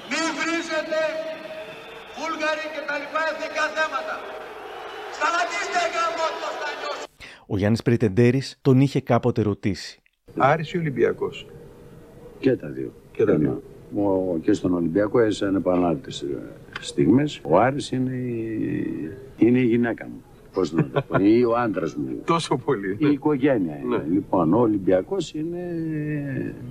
[0.09, 0.99] Μην βρίζετε
[2.17, 4.15] Βούλγαροι και τα λοιπά εθνικά θέματα.
[5.17, 6.91] Σταματήστε γαμώτο στα νιό
[7.53, 10.01] Ο Γιάννης Πριτεντέρη τον είχε κάποτε ρωτήσει.
[10.37, 11.47] Άρης ή Ολυμπιακός;
[12.39, 12.93] Και τα δύο.
[13.11, 13.61] Και τα δύο.
[13.95, 16.25] Ο, και στον Ολυμπιακό έζησαν επανάληπτες
[16.79, 17.41] στιγμές.
[17.43, 18.87] Ο Άρης είναι η,
[19.37, 20.23] είναι η γυναίκα μου.
[20.53, 22.05] Πώς να το πω, ή ο άντρας μου.
[22.25, 22.97] Τόσο πολύ.
[22.99, 24.05] Η οικογένεια είναι.
[24.11, 25.59] Λοιπόν, ο Ολυμπιακός είναι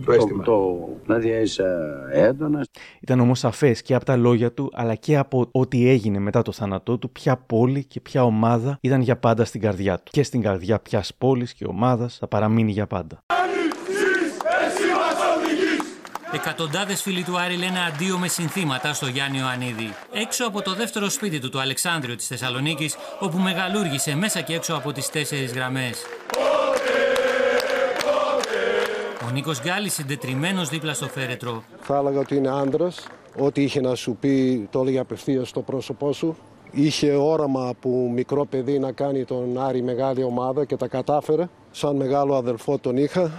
[0.04, 0.42] Το αίσθημα.
[0.44, 1.64] το, δηλαδή είσαι
[2.12, 2.66] έντονας.
[3.00, 6.52] Ήταν όμως σαφές και από τα λόγια του, αλλά και από ό,τι έγινε μετά το
[6.52, 10.10] θάνατό του, ποια πόλη και ποια ομάδα ήταν για πάντα στην καρδιά του.
[10.10, 13.22] Και στην καρδιά ποια πόλης και ομάδας θα παραμείνει για πάντα.
[16.34, 19.94] Εκατοντάδες φίλοι του Άρη λένε αντίο με συνθήματα στο Γιάννη Ιωαννίδη.
[20.12, 24.74] Έξω από το δεύτερο σπίτι του, του Αλεξάνδριο της Θεσσαλονίκης, όπου μεγαλούργησε μέσα και έξω
[24.74, 26.02] από τις τέσσερις γραμμές.
[29.26, 31.62] Ο Νίκος Γκάλης συντετριμένος δίπλα στο φέρετρο.
[31.80, 33.06] Θα έλεγα ότι είναι άντρας.
[33.38, 36.36] Ό,τι είχε να σου πει το έλεγε απευθείας στο πρόσωπό σου.
[36.70, 41.48] Είχε όραμα από μικρό παιδί να κάνει τον Άρη μεγάλη ομάδα και τα κατάφερε.
[41.70, 43.30] Σαν μεγάλο αδελφό τον είχα.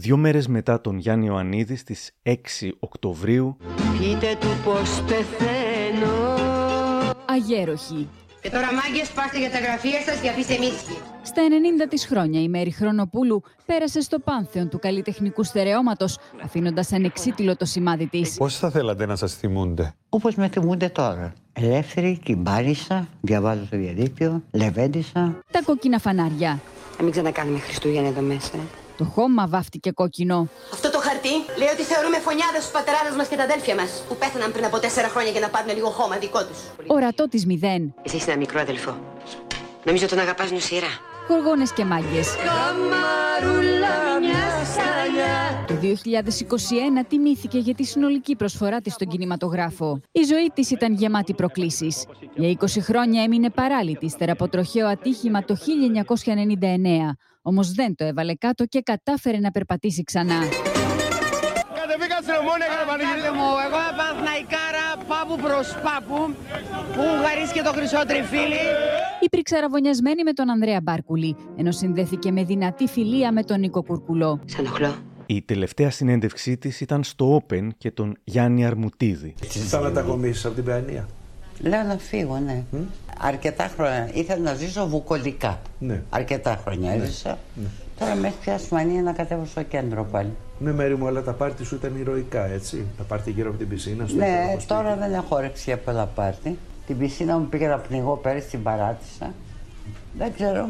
[0.00, 2.32] Δύο μέρες μετά τον Γιάννη Ιωαννίδη στις 6
[2.78, 3.56] Οκτωβρίου
[3.98, 6.34] Πείτε του πως πεθαίνω
[7.26, 8.08] Αγέροχη.
[8.40, 11.42] Και τώρα μάγκες πάστε για τα γραφεία σας και αφήστε μίσχη Στα
[11.84, 17.64] 90 της χρόνια η Μέρη Χρονοπούλου πέρασε στο πάνθεον του καλλιτεχνικού στερεώματος, αφήνοντας ανεξίτηλο το
[17.64, 18.36] σημάδι της.
[18.36, 21.32] Πώς θα θέλατε να σας θυμούνται; Όπως με θυμούνται τώρα.
[21.52, 25.42] Ελεύθερη, κυμπάρισα, διαβάζω στο διαδίκτυο, λεβέντισα.
[25.50, 26.60] Τα κόκκινα φανάρια.
[26.98, 28.86] Να μην ξανακάνουμε Χριστούγεννα εδώ μέσα ε.
[28.98, 30.48] Το χώμα βάφτηκε κόκκινο.
[30.72, 34.16] Αυτό το χαρτί λέει ότι θεωρούμε φωνιάδες στους πατεράδες μας και τα αδέλφια μας που
[34.16, 37.94] πέθαναν πριν από τέσσερα χρόνια για να πάρουν λίγο χώμα δικό τους Ορατό της μηδέν.
[38.02, 38.92] Εσύ είσαι ένα μικρό αδελφό
[39.84, 40.92] Νομίζω τον αγαπάς νοσηρά
[41.28, 42.28] Γοργόνες και μάγκες.
[42.36, 45.74] Καμαρούλα μια σαλιά Το
[47.02, 50.00] 2021 τιμήθηκε για τη συνολική προσφορά της στον κινηματογράφο.
[50.12, 52.04] Η ζωή της ήταν γεμάτη προκλήσεις.
[52.34, 57.16] Για 20 χρόνια έμεινε παράλυτης ύστερα από τροχαίο ατύχημα το 1999.
[57.50, 60.40] Όμως δεν το έβαλε κάτω και κατάφερε να περπατήσει ξανά.
[61.78, 66.18] Κατεβήκα στην ομόνια, έκανε πανηγυρίδα μου, εγώ Παναθηναϊκάρα, πάπου προς πάπου,
[66.94, 68.62] που γαρίσκε το χρυσό τριφύλι.
[69.20, 74.40] Υπήρξε αραβωνιασμένη με τον Ανδρέα Μπάρκουλη, ενώ συνδέθηκε με δυνατή φιλία με τον Νίκο Κουρκουλό.
[74.44, 74.94] Σε ενοχλώ.
[75.26, 79.34] Η τελευταία συνέντευξή της ήταν στο Open και τον Γιάννη Αρμουτίδη.
[79.68, 81.08] Θα μετακομίσεις από την Παιανία.
[81.60, 82.62] Λέω να φύγω, ναι.
[83.20, 84.10] Αρκετά χρόνια.
[84.12, 85.58] Ήθελα να ζήσω βουκολικά.
[85.78, 86.02] Ναι.
[86.10, 87.02] Αρκετά χρόνια Ναι.
[87.02, 87.38] έζησα.
[87.54, 87.66] Ναι.
[87.98, 90.30] Τώρα με έχει πιάσει μανία να κατέβω στο κέντρο πάλι.
[90.58, 92.84] Ναι, μέρη μου, αλλά τα πάρτι σου ήταν ηρωικά, έτσι.
[92.98, 94.66] Τα πάρτι γύρω από την πισίνα, στο Ναι, υπέροχο σπίτι.
[94.66, 96.58] τώρα δεν έχω όρεξη για πολλά πάρτι.
[96.86, 99.32] Την πισίνα μου πήγα να πνιγώ πέρυσι, την παράτησα.
[100.18, 100.68] Δεν ξέρω.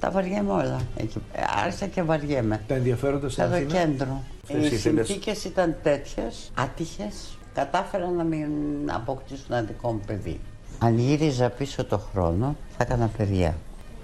[0.00, 0.80] Τα βαριέμαι όλα.
[0.96, 1.18] Εκεί.
[1.32, 2.60] Ε, Άρχισα και βαριέμαι.
[2.66, 4.22] Τα ενδιαφέροντα στην Στο Αθήνα; κέντρο.
[4.46, 7.38] Θες, Οι ήθελες- συνθήκες ήταν τέτοιες, άτυχες.
[7.56, 8.50] Κατάφερα να μην
[8.90, 10.40] αποκτήσω ένα δικό μου παιδί.
[10.78, 13.56] Αν γύριζα πίσω το χρόνο, θα έκανα παιδιά.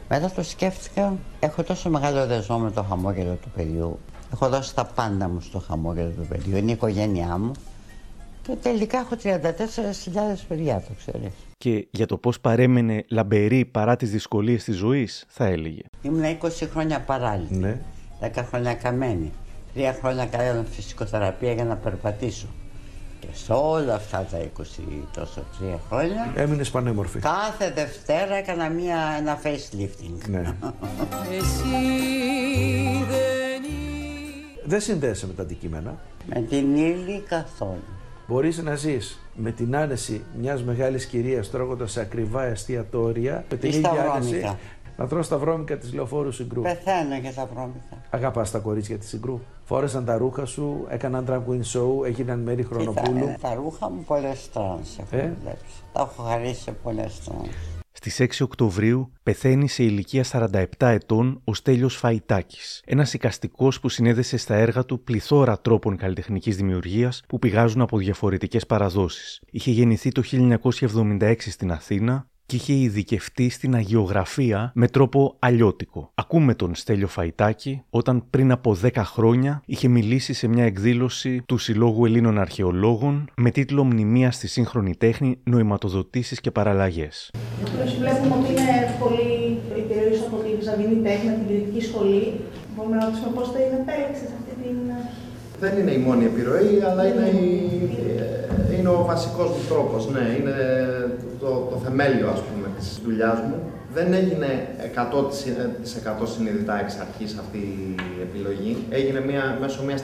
[0.09, 3.99] Μετά το σκέφτηκα, έχω τόσο μεγάλο δεσμό με το χαμόγελο του παιδιού.
[4.33, 6.57] Έχω δώσει τα πάντα μου στο χαμόγελο του παιδιού.
[6.57, 7.53] Είναι η οικογένειά μου.
[8.43, 9.39] Και τελικά έχω 34.000
[10.49, 11.33] παιδιά, το ξέρεις.
[11.59, 15.83] Και για το πώς παρέμενε λαμπερή παρά τις δυσκολίες της ζωής, θα έλεγε.
[16.03, 17.55] Ήμουν 20 χρόνια παράλυτη.
[17.55, 17.79] Ναι.
[18.21, 19.33] 10 χρόνια καμένη.
[19.75, 22.47] Τρία χρόνια έκανα φυσικοθεραπεία για να περπατήσω.
[23.23, 24.63] Και σε όλα αυτά τα 20
[25.15, 27.19] τόσο τρία χρόνια, Έμεινες πανέμορφη.
[27.19, 30.29] κάθε Δευτέρα έκανα μια, ένα facelifting.
[30.29, 30.43] Ναι.
[34.65, 35.99] Δεν συνδέεσαι με τα αντικείμενα.
[36.27, 37.83] Με την ύλη καθόλου.
[38.27, 43.71] Μπορείς να ζεις με την άνεση μιας μεγάλης κυρίας τρώγοντας σε ακριβά εστιατόρια με την
[43.71, 44.57] Ή ίδια στα άνεση
[45.07, 45.09] βρώμικα.
[45.09, 46.63] να τρως τα βρώμικα της λεωφόρου συγκρού.
[46.63, 48.03] Πεθαίνω για τα βρώμικα.
[48.11, 49.41] Αγαπάς τα κορίτσια της συγκρού.
[49.65, 53.19] Φόρεσαν τα ρούχα σου, έκαναν drag queen show, έγιναν μέρη χρονοπούλου.
[53.19, 55.83] Κοίτα, ε, τα ρούχα μου πολλές τρανς έχω Ε; δουλέψει.
[55.93, 57.49] Τα έχω χαρίσει σε πολλές τρανς.
[58.05, 64.37] Στις 6 Οκτωβρίου πεθαίνει σε ηλικία 47 ετών ο Στέλιος Φαϊτάκης, ένας εικαστικός που συνέδεσε
[64.37, 69.43] στα έργα του πληθώρα τρόπων καλλιτεχνικής δημιουργίας που πηγάζουν από διαφορετικές παραδόσεις.
[69.51, 76.11] Είχε γεννηθεί το 1976 στην Αθήνα και είχε ειδικευτεί στην αγιογραφία με τρόπο αλλιώτικο.
[76.15, 81.59] Ακούμε τον Στέλιο Φαϊτάκη όταν πριν από 10 χρόνια είχε μιλήσει σε μια εκδήλωση του
[81.59, 87.31] Συλλόγου Ελλήνων Αρχαιολόγων με τίτλο Μνημεία στη σύγχρονη τέχνη, νοηματοδοτήσεις και παραλλαγές.
[87.99, 92.41] Βλέπουμε ότι είναι πολύ περιορίσει από τη Βυζαντινή τέχνη, την κριτική σχολή.
[92.75, 94.77] Μπορούμε να ρωτήσουμε πώς το επέλεξες αυτή την
[95.63, 97.51] δεν είναι η μόνη επιρροή, αλλά είναι, η,
[98.83, 100.57] είναι ο βασικός μου τρόπος, ναι, είναι
[101.41, 103.57] το, το θεμέλιο, ας πούμε, της δουλειάς μου.
[103.95, 104.49] Δεν έγινε
[106.25, 108.77] 100% συνειδητά εξ αρχής αυτή η επιλογή.
[108.91, 110.03] Έγινε μια, μέσω μιας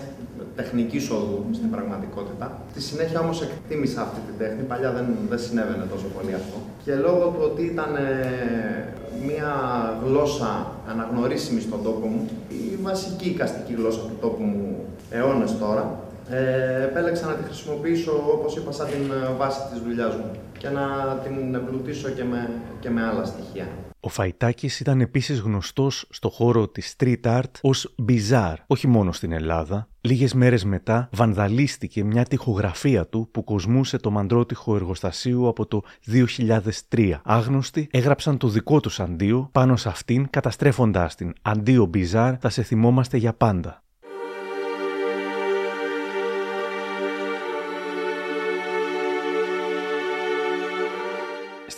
[0.57, 2.63] τεχνικής οδού στην πραγματικότητα.
[2.71, 6.57] Στη συνέχεια όμως εκτίμησα αυτή την τέχνη, παλιά δεν, δεν συνέβαινε τόσο πολύ αυτό.
[6.85, 8.09] Και λόγω του ότι ήταν ε,
[9.27, 9.53] μια
[10.05, 16.01] γλώσσα αναγνωρίσιμη στον τόπο μου, η βασική οικαστική γλώσσα του τόπου μου αιώνες τώρα,
[16.31, 21.17] ε, επέλεξα να τη χρησιμοποιήσω, όπως είπα, σαν την βάση της δουλειάς μου και να
[21.25, 22.51] την εμπλουτίσω και με,
[22.81, 23.69] και με άλλα στοιχεία.
[24.01, 29.33] Ο Φαϊτάκης ήταν επίσης γνωστός στο χώρο της street art ως bizarre, όχι μόνο στην
[29.33, 29.89] Ελλάδα.
[30.01, 35.83] Λίγες μέρες μετά βανδαλίστηκε μια τοιχογραφία του που κοσμούσε το μαντρότυχο εργοστασίου από το
[36.89, 37.21] 2003.
[37.25, 41.33] Άγνωστοι έγραψαν το δικό τους αντίο πάνω σε αυτήν καταστρέφοντάς την.
[41.43, 43.83] Αντίο bizarre θα σε θυμόμαστε για πάντα.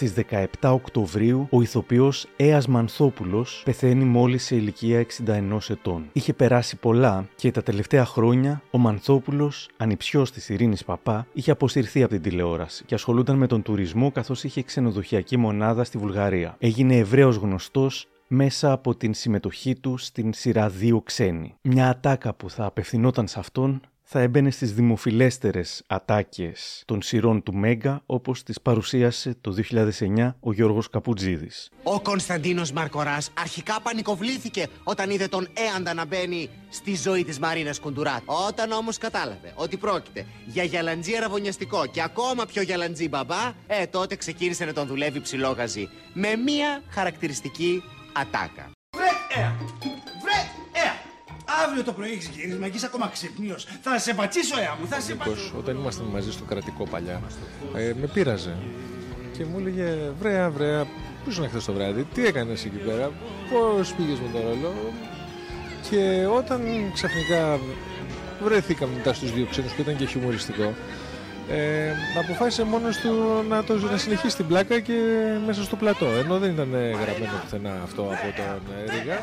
[0.06, 6.08] Στις 17 Οκτωβρίου ο ηθοποιός Έας Μανθόπουλος πεθαίνει μόλις σε ηλικία 61 ετών.
[6.12, 12.02] Είχε περάσει πολλά και τα τελευταία χρόνια ο Μανθόπουλος, ανιψιός της Ειρήνης Παπά, είχε αποσυρθεί
[12.02, 16.56] από την τηλεόραση και ασχολούνταν με τον τουρισμό καθώς είχε ξενοδοχειακή μονάδα στη Βουλγαρία.
[16.58, 21.54] Έγινε ευρέως γνωστός μέσα από την συμμετοχή του στην σειρά δύο ξένοι.
[21.62, 23.80] Μια ατάκα που θα απευθυνόταν σε αυτόν
[24.12, 30.52] θα έμπαινε στις δημοφιλέστερες ατάκες των σειρών του Μέγκα όπως τις παρουσίασε το 2009 ο
[30.52, 31.70] Γιώργος Καπουτζίδης.
[31.82, 37.80] Ο Κωνσταντίνος Μαρκοράς αρχικά πανικοβλήθηκε όταν είδε τον Έαντα να μπαίνει στη ζωή της Μαρίνας
[37.80, 38.22] Κουντουράτ.
[38.48, 44.16] Όταν όμως κατάλαβε ότι πρόκειται για γιαλαντζή αραβωνιαστικό και ακόμα πιο γιαλαντζή μπαμπά, ε, τότε
[44.16, 47.82] ξεκίνησε να τον δουλεύει ψηλόγαζι με μία χαρακτηριστική
[48.12, 48.70] ατάκα.
[48.96, 49.52] Βρε,
[51.64, 53.66] Αύριο το πρωί έχεις γύρισμα και είσαι ακόμα ξυπνίος.
[53.82, 55.54] Θα σε πατσίσω, έα μου, θα σε πατσίσω.
[55.58, 57.20] Όταν ήμασταν μαζί στο κρατικό παλιά,
[57.74, 58.56] ε, με πείραζε
[59.36, 60.84] και μου έλεγε Βρέα, βρέα,
[61.24, 63.10] πού ήσουν χθες το βράδυ, τι έκανες εκεί πέρα,
[63.50, 64.74] πώς πήγες με τον ρόλο.
[65.90, 66.60] Και όταν
[66.92, 67.58] ξαφνικά
[68.44, 70.74] βρεθήκαμε μετά στους δύο ξένους που ήταν και χιουμοριστικό,
[71.50, 74.94] ε, αποφάσισε μόνος του να, το, να συνεχίσει την πλάκα και
[75.46, 76.06] μέσα στο πλατό.
[76.06, 79.18] Ενώ δεν ήταν γραμμένο πουθενά αυτό από τον Ρίγα.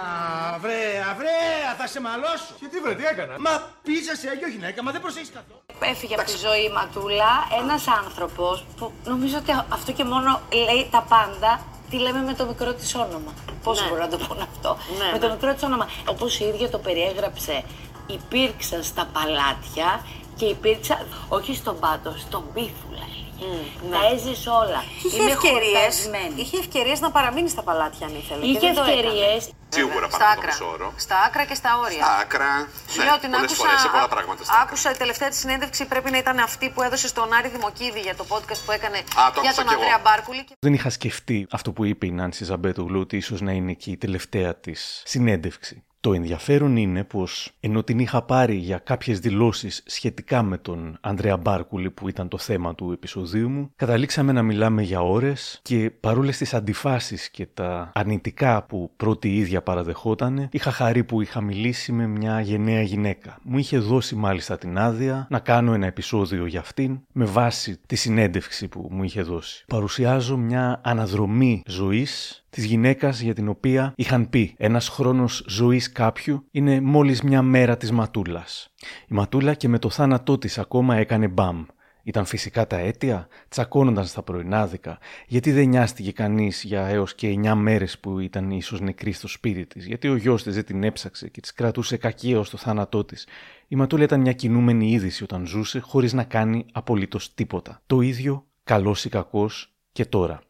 [0.00, 2.52] Α, βρέα, βρέα, θα σε μαλώσω.
[2.60, 5.60] Και τι βρε, τι έκανα; Μα πίζα σε αγιο γυναίκα, μα δεν προσέχεις καθόλου.
[5.92, 10.88] Έφυγε από τη ζωή η Ματούλα ένας άνθρωπος που νομίζω ότι αυτό και μόνο λέει
[10.90, 11.50] τα πάντα
[11.90, 13.32] τι λέμε με το μικρό της όνομα.
[13.62, 13.88] Πώς ναι.
[13.88, 15.32] μπορώ να το πω αυτό; Ναι, με το ναι.
[15.32, 15.88] μικρό της όνομα.
[16.06, 17.64] Όπως η ίδια το περιέγραψε,
[18.06, 23.06] υπήρξα στα παλάτια και υπήρξα όχι στον πάτο, στον πίθουλα.
[23.42, 24.80] Mm, τα έζησε όλα.
[25.04, 25.94] Είχε ευκαιρίες
[26.34, 28.44] είχε ευκαιρίες να παραμείνει στα παλάτια αν ήθελε.
[28.46, 29.50] Είχε ευκαιρίες.
[29.68, 30.92] Σίγουρα πάνω από το μισό όρο.
[30.96, 32.04] Στα άκρα και στα όρια.
[32.04, 32.52] Στα άκρα.
[32.96, 36.10] Ναι, Λέω την άκουσα, φορές, σε πολλά πράγματα στα άκουσα η τελευταία της συνέντευξη πρέπει
[36.10, 39.40] να ήταν αυτή που έδωσε στον Άρη Δημοκίδη για το podcast που έκανε Α, το
[39.40, 40.44] για τον Ανδρέα Μπάρκουλη.
[40.58, 43.96] Δεν είχα σκεφτεί αυτό που είπε η Νάνση Ζαμπέτογλου ότι ίσως να είναι και η
[43.96, 45.84] τελευταία της συνέντευξη.
[46.02, 51.36] Το ενδιαφέρον είναι πως ενώ την είχα πάρει για κάποιες δηλώσεις σχετικά με τον Ανδρέα
[51.36, 56.36] Μπάρκουλη που ήταν το θέμα του επεισοδίου μου, καταλήξαμε να μιλάμε για ώρες και παρόλες
[56.36, 61.92] τις αντιφάσεις και τα αρνητικά που πρώτη η ίδια παραδεχόταν, είχα χαρεί που είχα μιλήσει
[61.92, 63.38] με μια γενναία γυναίκα.
[63.42, 67.96] Μου είχε δώσει μάλιστα την άδεια να κάνω ένα επεισόδιο για αυτήν με βάση τη
[67.96, 69.64] συνέντευξη που μου είχε δώσει.
[69.66, 76.46] Παρουσιάζω μια αναδρομή ζωής της γυναίκας για την οποία είχαν πει ένας χρόνος ζωής κάποιου
[76.50, 78.68] είναι μόλις μια μέρα της Ματούλας.
[79.08, 81.64] Η Ματούλα και με το θάνατό της ακόμα έκανε μπαμ.
[82.02, 87.54] Ήταν φυσικά τα αίτια, τσακώνονταν στα πρωινάδικα, γιατί δεν νοιάστηκε κανείς για έως και 9
[87.54, 91.28] μέρες που ήταν ίσως νεκρή στο σπίτι της, γιατί ο γιος της δεν την έψαξε
[91.28, 93.26] και της κρατούσε κακή έω το θάνατό της;
[93.68, 97.82] Η Ματούλα ήταν μια κινούμενη είδηση όταν ζούσε, χωρίς να κάνει απολύτως τίποτα.
[97.86, 100.40] Το ίδιο, καλός ή κακός, και τώρα.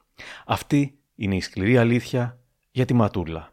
[0.46, 2.38] Αυτή είναι η σκληρή αλήθεια
[2.70, 3.52] για τη Ματούλα.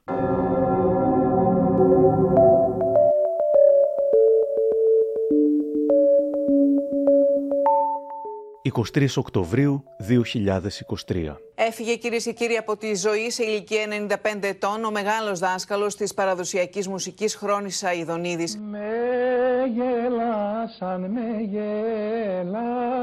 [8.96, 9.84] 23 Οκτωβρίου
[11.08, 11.36] 2023.
[11.56, 13.86] Έφυγε κυρίες και κύριοι από τη ζωή σε ηλικία
[14.24, 18.58] 95 ετών ο μεγάλος δάσκαλος της παραδοσιακής μουσικής Χρόνης Αιδονίδης.
[18.58, 18.90] Με
[19.74, 22.94] γελάσαν, με γελάσανε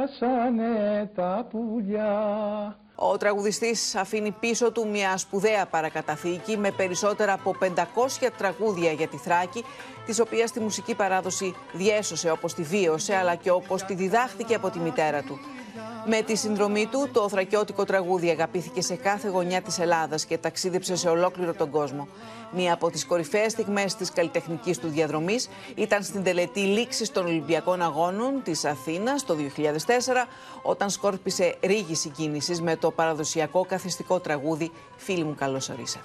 [1.14, 8.92] τα πουλιά Ο τραγουδιστής αφήνει πίσω του μια σπουδαία παρακαταθήκη με περισσότερα από 500 τραγούδια
[8.92, 9.64] για τη Θράκη,
[10.06, 14.70] τη οποία τη μουσική παράδοση διέσωσε όπως τη βίωσε, αλλά και όπως τη διδάχθηκε από
[14.70, 15.38] τη μητέρα του.
[16.08, 20.96] Με τη συνδρομή του, το θρακιώτικο τραγούδι αγαπήθηκε σε κάθε γωνιά της Ελλάδας και ταξίδεψε
[20.96, 22.08] σε ολόκληρο τον κόσμο.
[22.52, 27.82] Μία από τις κορυφαίες στιγμές της καλλιτεχνικής του διαδρομής ήταν στην τελετή λήξης των Ολυμπιακών
[27.82, 30.28] Αγώνων της Αθήνας το 2004,
[30.62, 36.00] όταν σκόρπισε ρίγη συγκίνησης με το παραδοσιακό καθιστικό τραγούδι «Φίλοι μου καλώς ορίσα».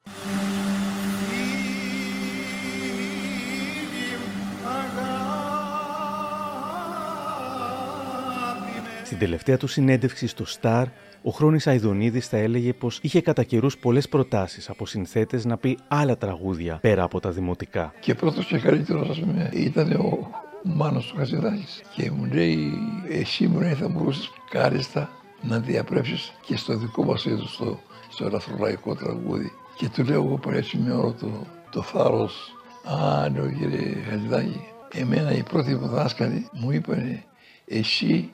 [9.12, 10.84] Στην τελευταία του συνέντευξη στο Star,
[11.22, 15.78] ο Χρόνης Αϊδονίδης θα έλεγε πως είχε κατά καιρούς πολλές προτάσεις από συνθέτες να πει
[15.88, 17.94] άλλα τραγούδια πέρα από τα δημοτικά.
[18.00, 20.30] Και πρώτος και καλύτερος, ας πούμε, ήταν ο
[20.64, 21.82] Μάνος του Χατζηδάκης.
[21.96, 22.72] Και μου λέει,
[23.10, 25.10] εσύ μου λέει θα μπορούσες κάλλιστα
[25.42, 29.52] να διαπρέψεις και στο δικό μας είδος, στο, στο ελαφρολαϊκό τραγούδι.
[29.78, 32.54] Και του λέω εγώ έτσι με όλο το, το θάρρος,
[32.84, 34.62] α, λέω κύριε Χατζηδάκη,
[34.94, 37.24] εμένα η πρώτη μου δάσκαλη μου είπανε,
[37.66, 38.32] εσύ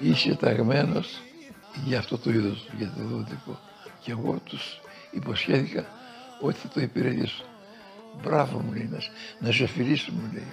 [0.00, 1.20] είσαι ταγμένος
[1.84, 3.60] για αυτό το είδος, για το δοτικό.
[4.00, 4.80] Και εγώ τους
[5.10, 5.84] υποσχέθηκα
[6.40, 7.44] ότι θα το υπηρετήσω.
[8.22, 8.90] Μπράβο μου λέει,
[9.40, 10.46] να σε φιλήσω μου λέει.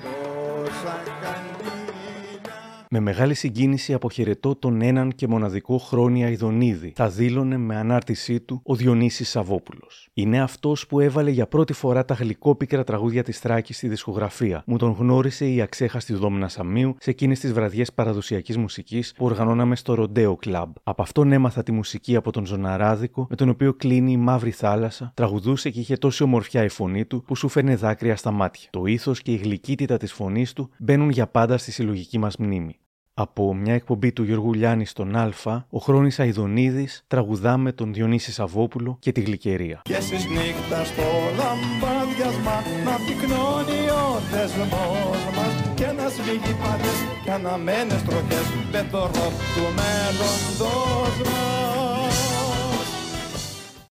[2.89, 8.61] Με μεγάλη συγκίνηση αποχαιρετώ τον έναν και μοναδικό χρόνια Ιδονίδη, θα δήλωνε με ανάρτησή του
[8.63, 10.09] ο Διονύσης Σαββόπουλος.
[10.13, 14.63] Είναι αυτός που έβαλε για πρώτη φορά τα γλυκόπικρα τραγούδια της Θράκης στη δισκογραφία.
[14.65, 19.75] Μου τον γνώρισε η αξέχαστη Δόμνα Σαμίου σε εκείνες τις βραδιές παραδοσιακής μουσικής που οργανώναμε
[19.75, 20.71] στο Ροντέο Κλαμπ.
[20.83, 25.11] Από αυτόν έμαθα τη μουσική από τον Ζωναράδικο, με τον οποίο κλείνει η μαύρη θάλασσα,
[25.13, 28.69] τραγουδούσε και είχε τόση ομορφιά η φωνή του που σου φέρνε δάκρυα στα μάτια.
[28.69, 32.76] Το ήθος και η γλυκύτητα της φωνής του μπαίνουν για πάντα στη συλλογική μας μνήμη.
[33.19, 38.31] Από μια εκπομπή του Γιώργου Λιάννη στον Α, ο Χρόνης Αϊδονίδης τραγουδά με τον Διονύση
[38.31, 39.81] Σαββόπουλο και τη Γλυκερία.
[39.83, 41.03] Και στις νύχτας στο
[41.37, 42.55] λαμπάδιασμα
[42.85, 49.37] να πυκνώνει ο δεσμός μας και να σβήγει πάντες και αναμένες τροχές με το ροκ
[49.53, 51.67] του μέλλοντος μας.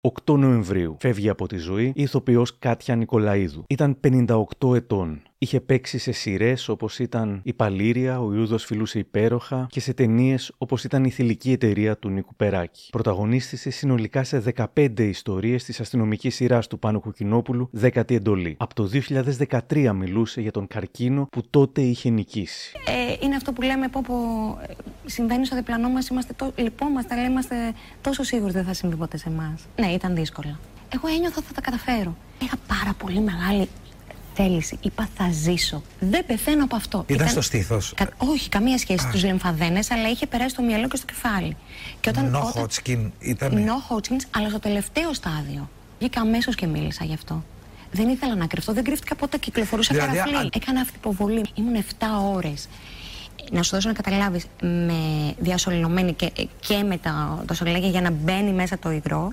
[0.01, 3.63] 8 Νοεμβρίου φεύγει από τη ζωή η ηθοποιός Κάτια Νικολαίδου.
[3.67, 3.97] Ήταν
[4.59, 5.21] 58 ετών.
[5.41, 10.51] Είχε παίξει σε σειρές όπως ήταν Η Παλήρια, Ο Ιούδος Φιλούσε Υπέροχα και σε ταινίες
[10.57, 12.89] όπως ήταν Η Θηλυκή Εταιρεία του Νίκου Περάκη.
[12.91, 14.43] Πρωταγωνίστησε συνολικά σε
[14.75, 18.55] 15 ιστορίες της αστυνομικής σειράς του Πάνου Κουκκινόπουλου, Δέκατη Εντολή.
[18.59, 18.89] Από το
[19.69, 22.71] 2013 μιλούσε για τον καρκίνο που τότε είχε νικήσει.
[22.85, 24.15] Ε, είναι αυτό που λέμε πω, πω
[25.05, 26.51] συμβαίνει στο διπλανό μας, είμαστε το...
[26.55, 27.55] λυπόμαστε, αλλά είμαστε
[28.01, 29.65] τόσο σίγουροι δεν θα συμβεί ποτέ σε εμάς.
[29.79, 30.59] Ναι, ήταν δύσκολα.
[30.93, 32.15] Εγώ ένιωθα θα τα καταφέρω.
[32.41, 33.67] Είχα πάρα πολύ μεγάλη
[34.41, 34.77] θέληση.
[34.81, 35.81] Είπα θα ζήσω.
[35.99, 37.03] Δεν πεθαίνω από αυτό.
[37.07, 37.93] Ήταν, στο στήθος.
[38.17, 41.57] Όχι, καμία σχέση στου λεμφαδένε, αλλά είχε περάσει στο μυαλό και στο κεφάλι.
[41.99, 42.67] Και όταν, no όταν...
[42.67, 43.51] Hodgkin ήταν.
[43.51, 45.69] No Hodgkin, αλλά στο τελευταίο στάδιο.
[45.99, 47.43] Βγήκα αμέσως και μίλησα γι' αυτό.
[47.91, 49.37] Δεν ήθελα να κρυφτώ, δεν κρύφτηκα ποτέ.
[49.37, 50.35] Κυκλοφορούσα δηλαδή, καραφλή.
[50.35, 50.49] Α...
[50.53, 51.45] Έκανα αυτοποβολή.
[51.53, 52.67] Ήμουν 7 ώρες.
[53.51, 58.11] Να σου δώσω να καταλάβεις με διασωληνωμένη και, και με τα, το σωλέγια για να
[58.11, 59.31] μπαίνει μέσα το υγρό.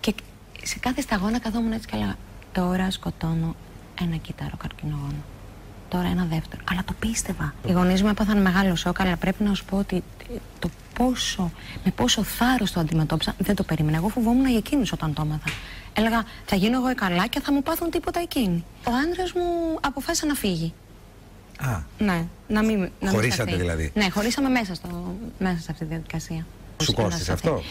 [0.00, 0.14] Και
[0.62, 2.16] σε κάθε σταγόνα καθόμουν έτσι καλά.
[2.52, 3.54] Τώρα σκοτώνω
[4.00, 5.22] ένα κύτταρο καρκινογόνο.
[5.88, 6.62] Τώρα ένα δεύτερο.
[6.70, 7.54] Αλλά το πίστευα.
[7.66, 10.02] Οι γονείς μου έπαθαν μεγάλο σοκ, αλλά πρέπει να σου πω ότι
[10.58, 11.50] το πόσο,
[11.84, 13.96] με πόσο θάρρος το αντιμετώπισα, δεν το περίμενα.
[13.96, 15.50] Εγώ φοβόμουν για εκείνους όταν το έμαθα.
[15.92, 18.64] Έλεγα, θα γίνω εγώ καλά και θα μου πάθουν τίποτα εκείνοι.
[18.84, 20.72] Ο άντρα μου αποφάσισε να φύγει.
[21.58, 21.82] Α.
[21.98, 22.90] Ναι, να μην.
[23.00, 23.92] Να Χωρίσατε δηλαδή.
[23.94, 26.46] Ναι, χωρίσαμε μέσα, στο, μέσα σε αυτή τη διαδικασία.
[26.82, 27.62] Σου κόστησε αυτό;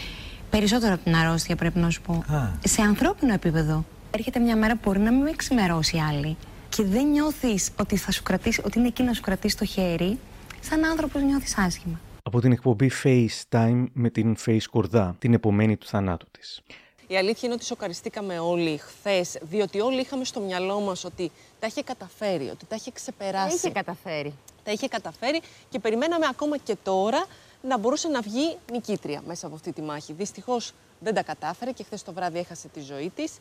[0.50, 2.24] Περισσότερο από την αρρώστια πρέπει να σου πω.
[2.34, 2.48] Α.
[2.64, 3.84] Σε ανθρώπινο επίπεδο
[4.14, 6.36] έρχεται μια μέρα που μπορεί να μην ξημερώσει άλλη
[6.68, 10.18] και δεν νιώθεις ότι, θα σου κρατήσει, ότι είναι εκεί να σου κρατήσει το χέρι,
[10.60, 12.00] σαν άνθρωπος νιώθεις άσχημα.
[12.22, 16.62] Από την εκπομπή FaceTime με την Face Κορδά, την επομένη του θανάτου της.
[17.06, 21.66] Η αλήθεια είναι ότι σοκαριστήκαμε όλοι χθες, διότι όλοι είχαμε στο μυαλό μας ότι τα
[21.66, 23.48] είχε καταφέρει, ότι τα είχε ξεπεράσει.
[23.48, 24.34] Τα είχε καταφέρει.
[24.64, 27.24] Τα είχε καταφέρει και περιμέναμε ακόμα και τώρα
[27.62, 30.12] να μπορούσε να βγει νικήτρια μέσα από αυτή τη μάχη.
[30.12, 33.32] Δυστυχώς δεν τα κατάφερε και χθες το βράδυ έχασε τη ζωή της.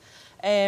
[0.42, 0.66] Ε,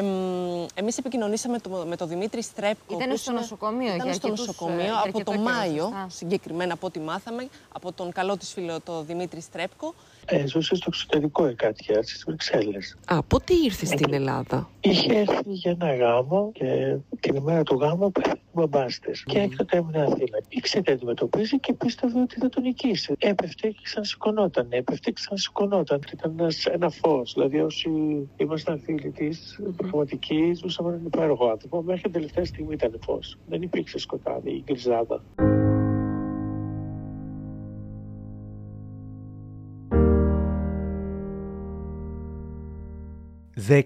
[0.74, 2.96] Εμείς επικοινωνήσαμε το, με τον Δημήτρη Στρέπκο.
[2.96, 7.92] Ήταν στο νοσοκομείο, Ήταν στο νοσοκομείο ε, από το Μάιο, συγκεκριμένα από ό,τι μάθαμε, από
[7.92, 9.94] τον καλό της φίλο, τον Δημήτρη Στρέπκο.
[10.26, 12.98] Ε, ζούσε στο εξωτερικό η Κάτια, στις Βρυξέλλες.
[13.06, 18.12] Α, πότε ήρθες στην Ελλάδα; Είχε έρθει για ένα γάμο και την ημέρα του γάμου
[18.12, 18.86] πέθανε ο μπαμπά
[19.26, 20.38] Και έκτοτε έμεινε Αθήνα.
[20.48, 23.16] Ήξερε τι αντιμετωπίζει και πίστευε ότι θα τον νικήσει.
[23.18, 24.68] Έπεφτε και ξανασηκωνόταν.
[24.70, 26.00] Έπεφτε και ξανασηκωνόταν.
[26.14, 26.36] Ήταν
[26.74, 27.34] ένας φως.
[27.34, 27.90] Δηλαδή, όσοι
[28.38, 31.82] ήμασταν φίλοι της, πραγματικοί, ζούσαμε έναν υπέροχο άνθρωπο.
[31.82, 33.38] Μέχρι την τελευταία στιγμή ήταν φως.
[33.48, 35.24] Δεν υπήρξε σκοτάδι ή γκριζάδα.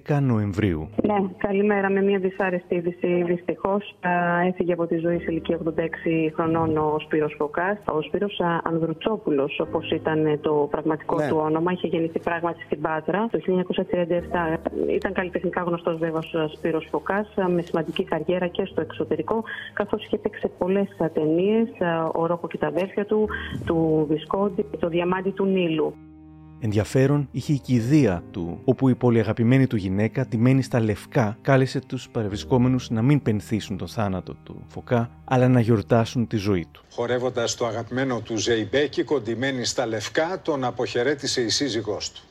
[0.08, 0.90] 10 Νοεμβρίου.
[1.04, 1.90] Ναι, καλημέρα.
[1.90, 3.24] Με μια δυσάρεστη είδηση.
[3.24, 3.96] Δυστυχώς
[4.48, 7.78] έφυγε από τη ζωή σε ηλικία 86 χρονών ο Σπύρος Φωκάς.
[7.86, 11.28] Ο Σπύρος Ανδρουτσόπουλο, όπως ήταν το πραγματικό Ναι.
[11.28, 14.58] του όνομα, είχε γεννηθεί πράγματι στην Πάτρα το 1937.
[14.96, 19.44] Ήταν καλλιτεχνικά γνωστός βέβαια ο Σπύρος Φωκάς, με σημαντική καριέρα και στο εξωτερικό,
[19.74, 21.64] καθώς είχε παίξει πολλές ταινίε,
[22.14, 23.28] ο Ρόκο και τα αδέρφια του,
[23.66, 25.94] του Βισκόντι, το Διαμάντι του Νείλου.
[26.62, 32.10] Ενδιαφέρον είχε η κηδεία του, όπου η πολυαγαπημένη του γυναίκα, τιμένη στα λευκά, κάλεσε τους
[32.10, 36.84] παρευρισκόμενους να μην πενθήσουν τον θάνατο του Φωκά, αλλά να γιορτάσουν τη ζωή του.
[36.92, 42.22] Χορεύοντας το αγαπημένο του Ζεϊμπέκη, κοντιμένη στα λευκά, τον αποχαιρέτησε η σύζυγός του.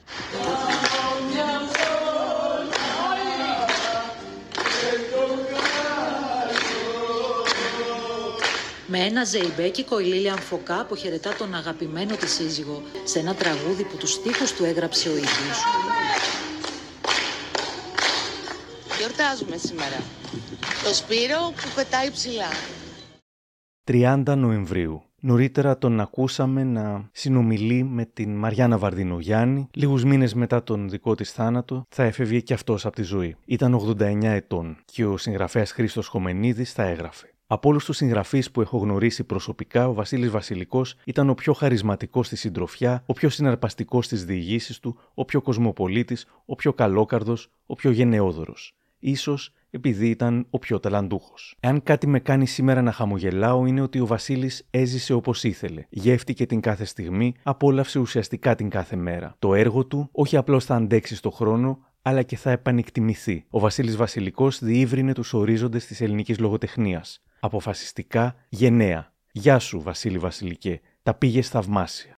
[8.91, 13.97] Με ένα ζεϊμπέκικο η Λίλιαν Φωκά αποχαιρετά τον αγαπημένο της σύζυγο σε ένα τραγούδι που
[13.97, 15.59] τους στίχους του έγραψε ο ίδιος.
[18.99, 19.97] Γιορτάζουμε σήμερα.
[20.85, 22.49] Το Σπύρο που πετάει ψηλά.
[23.85, 25.03] 30 Νοεμβρίου.
[25.21, 29.69] Νωρίτερα τον ακούσαμε να συνομιλεί με την Μαριάννα Βαρδινογιάννη.
[29.73, 33.37] Λίγους μήνες μετά τον δικό της θάνατο θα έφευγε και αυτός από τη ζωή.
[33.45, 37.33] Ήταν 89 ετών και ο συγγραφέας Χρήστος Χομενίδης θα έγραφε.
[37.51, 42.27] Από όλους τους συγγραφείς που έχω γνωρίσει προσωπικά, ο Βασίλης Βασιλικός ήταν ο πιο χαρισματικός
[42.27, 47.75] στη συντροφιά, ο πιο συναρπαστικός στις διηγήσεις του, ο πιο κοσμοπολίτης, ο πιο καλόκαρδος, ο
[47.75, 48.75] πιο γενναιόδωρος.
[48.99, 51.57] Ίσως επειδή ήταν ο πιο ταλαντούχος.
[51.61, 55.85] Εάν κάτι με κάνει σήμερα να χαμογελάω, είναι ότι ο Βασίλης έζησε όπως ήθελε.
[55.89, 59.35] Γεύτηκε την κάθε στιγμή, απόλαυσε ουσιαστικά την κάθε μέρα.
[59.39, 63.45] Το έργο του όχι απλώς θα αντέξει στο χρόνο, αλλά και θα επανεκτιμηθεί.
[63.51, 67.23] Ο Βασίλης Βασιλικός διήβρινε τους ορίζοντες της ελληνικής λογοτεχνίας.
[67.41, 69.13] Αποφασιστικά, γενναία.
[69.33, 70.81] Γεια σου, Βασίλη Βασιλικέ.
[71.03, 72.19] Τα πήγες θαυμάσια.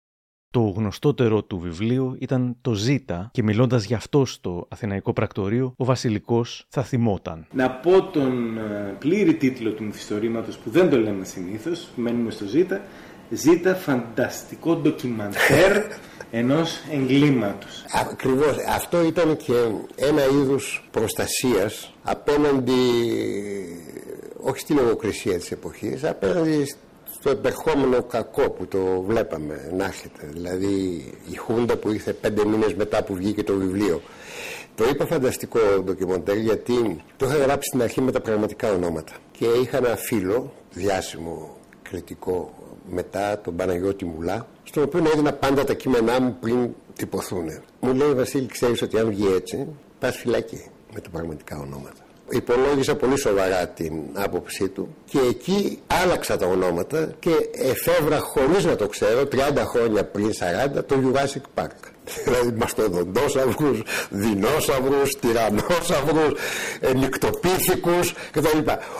[0.52, 5.84] Το γνωστότερο του βιβλίο ήταν το Ζήτα και μιλώντας γι' αυτό στο Αθηναϊκό Πρακτορείο, ο
[5.84, 7.46] Βασιλικός θα θυμόταν.
[7.52, 12.44] Να πω τον ε, πλήρη τίτλο του μυθιστορήματος που δεν το λέμε συνήθως, μένουμε στο
[12.44, 12.80] Ζήτα,
[13.30, 15.82] Ζήτα φανταστικό ντοκιμαντέρ
[16.30, 17.84] ενός εγκλήματος.
[18.10, 18.56] Ακριβώς.
[18.68, 19.52] Αυτό ήταν και
[19.96, 22.72] ένα είδους προστασίας απέναντι,
[24.42, 26.66] όχι στη λογοκρισία της εποχής, απέναντι
[27.20, 30.26] στο επερχόμενο κακό που το βλέπαμε να έρχεται.
[30.32, 34.02] Δηλαδή η Χούντα που ήρθε πέντε μήνες μετά που βγήκε το βιβλίο.
[34.74, 39.12] Το είπα φανταστικό ντοκιμοντέρ γιατί το είχα γράψει στην αρχή με τα πραγματικά ονόματα.
[39.32, 42.54] Και είχα ένα φίλο, διάσημο κριτικό
[42.90, 47.48] μετά, τον Παναγιώτη Μουλά, στον οποίο έδινα πάντα τα κείμενά μου πριν τυπωθούν.
[47.80, 49.66] Μου λέει Βασίλη, ξέρεις ότι αν βγει έτσι,
[49.98, 51.99] πας φυλακή με τα πραγματικά ονόματα.
[52.30, 58.76] Υπολόγισα πολύ σοβαρά την άποψή του και εκεί άλλαξα τα ονόματα και εφεύρα χωρίς να
[58.76, 60.30] το ξέρω 30 χρόνια πριν
[60.76, 61.76] 40 το Jurassic Park.
[62.24, 66.38] Δηλαδή μαστοδοντόσαυρους, δεινόσαυρους, τυρανόσαυρους,
[66.80, 68.58] ε, νυκτοπίθηκους κτλ.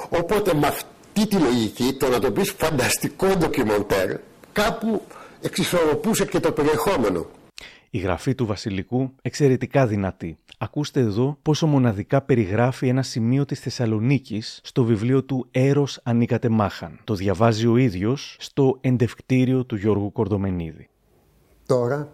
[0.08, 4.16] Οπότε με αυτή τη λογική το να το πεις φανταστικό ντοκιμοντέρ
[4.52, 5.02] κάπου
[5.40, 7.26] εξισορροπούσε και το περιεχόμενο.
[7.92, 10.38] Η γραφή του Βασιλικού εξαιρετικά δυνατή.
[10.58, 17.00] Ακούστε εδώ πόσο μοναδικά περιγράφει ένα σημείο της Θεσσαλονίκης στο βιβλίο του «Έρος ανήκατε μάχαν».
[17.04, 20.88] Το διαβάζει ο ίδιος στο εντευκτήριο του Γιώργου Κορδομενίδη.
[21.66, 22.12] Τώρα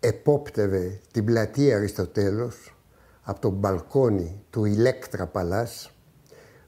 [0.00, 2.76] επόπτευε την πλατεία Αριστοτέλους
[3.22, 5.90] από το μπαλκόνι του Ηλέκτρα Παλάς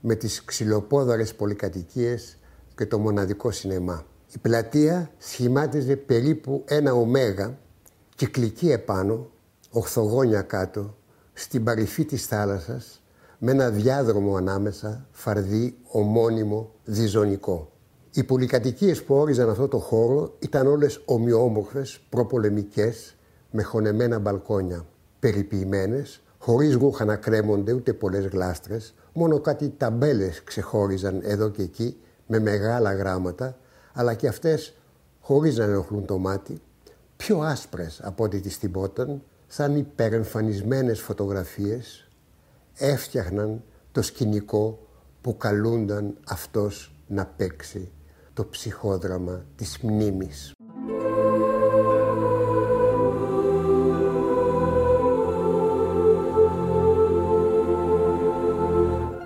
[0.00, 2.38] με τις ξυλοπόδαρες πολυκατοικίες
[2.76, 4.06] και το μοναδικό σινεμά.
[4.34, 7.58] Η πλατεία σχημάτιζε περίπου ένα ωμέγα,
[8.22, 9.30] κυκλική επάνω,
[9.70, 10.96] οχθογόνια κάτω,
[11.32, 13.02] στην παρυφή της θάλασσας,
[13.38, 17.70] με ένα διάδρομο ανάμεσα, φαρδί, ομώνυμο, διζωνικό.
[18.12, 23.16] Οι πολυκατοικίες που όριζαν αυτό το χώρο ήταν όλες ομοιόμορφες, προπολεμικές,
[23.50, 24.86] με χωνεμένα μπαλκόνια,
[25.18, 31.96] περιποιημένες, χωρίς ρούχα να κρέμονται ούτε πολλές γλάστρες, μόνο κάτι ταμπέλες ξεχώριζαν εδώ και εκεί,
[32.26, 33.58] με μεγάλα γράμματα,
[33.92, 34.74] αλλά και αυτές
[35.20, 36.60] χωρίς να ενοχλούν το μάτι,
[37.22, 42.08] πιο άσπρες από ό,τι τις θυμόταν, σαν υπερεμφανισμένες φωτογραφίες,
[42.74, 43.62] έφτιαχναν
[43.92, 44.78] το σκηνικό
[45.20, 47.90] που καλούνταν αυτός να παίξει
[48.34, 50.52] το ψυχόδραμα της μνήμης.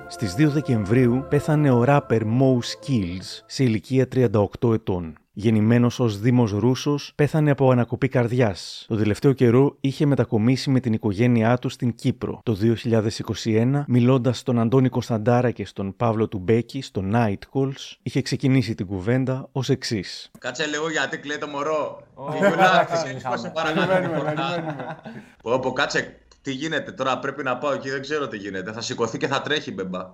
[0.08, 5.14] Στις 2 Δεκεμβρίου πέθανε ο ράπερ Mo Skills σε ηλικία 38 ετών.
[5.38, 8.84] Γεννημένος ως Δήμος Ρούσος, πέθανε από ανακοπή καρδιάς.
[8.88, 12.40] Το τελευταίο καιρό είχε μετακομίσει με την οικογένειά του στην Κύπρο.
[12.42, 18.74] Το 2021, μιλώντας στον Αντώνη Κωνσταντάρα και στον Παύλο Τουμπέκη στο Night Calls, είχε ξεκινήσει
[18.74, 20.30] την κουβέντα ως εξής.
[20.38, 22.00] Κάτσε λίγο γιατί κλαίει το μωρό.
[22.14, 23.36] Ω, Γιουλά, θα ξέρεις είχαμε.
[23.36, 24.50] πόσο παραγάνει Περιμένουμε, το πορτά.
[24.54, 24.96] περιμένουμε.
[25.42, 26.16] Πω πω κάτσε,
[26.46, 28.72] Τι γίνεται τώρα, πρέπει να πάω εκεί, δεν ξέρω τι γίνεται.
[28.72, 30.10] Θα σηκωθεί και θα τρέχει μπεμπά.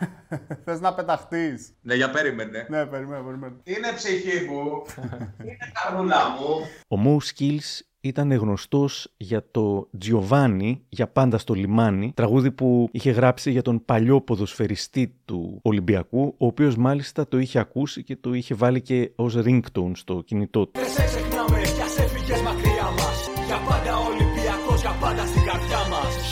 [0.64, 1.72] Θες να πεταχτείς.
[1.82, 2.66] Ναι, για περίμενε.
[2.70, 3.56] Ναι, περιμένω, περιμένω.
[3.64, 4.82] Είναι ψυχή μου;
[5.40, 12.12] Είναι καρδούλα μου; Ο Mo Skills ήταν γνωστός για το Giovanni, για πάντα στο λιμάνι,
[12.14, 17.58] τραγούδι που είχε γράψει για τον παλιό ποδοσφαιριστή του Ολυμπιακού, ο οποίος μάλιστα το είχε
[17.58, 20.80] ακούσει και το είχε βάλει και ως ringtone στο κινητό του.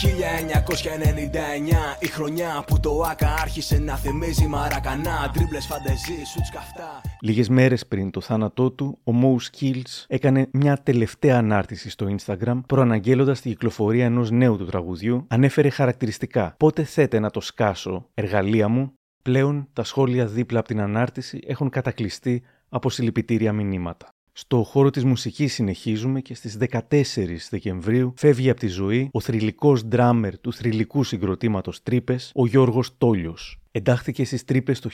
[0.05, 0.07] 1999
[1.99, 7.87] η χρονιά που το ΆΚΑ άρχισε να θυμίζει μαρακανά Τρίμπλες φαντεζί, σουτς καυτά Λίγες μέρες
[7.87, 13.49] πριν το θάνατό του, ο Mo Skills έκανε μια τελευταία ανάρτηση στο Instagram προαναγγέλλοντας τη
[13.49, 18.93] κυκλοφορία ενός νέου του τραγουδιού, ανέφερε χαρακτηριστικά «Πότε θέτε να το σκάσω, εργαλεία μου»
[19.23, 24.09] Πλέον τα σχόλια δίπλα από την ανάρτηση έχουν κατακλειστεί από συλληπιτήρια μηνύματα.
[24.37, 26.57] Στο χώρο της μουσικής συνεχίζουμε και στις
[26.91, 32.99] 14 Δεκεμβρίου φεύγει από τη ζωή ο θρηλυκός ντράμερ του θρηλυκού συγκροτήματος Τρύπες, ο Γιώργος
[32.99, 33.59] Τόλιος.
[33.71, 34.91] Εντάχθηκε στις Τρύπες το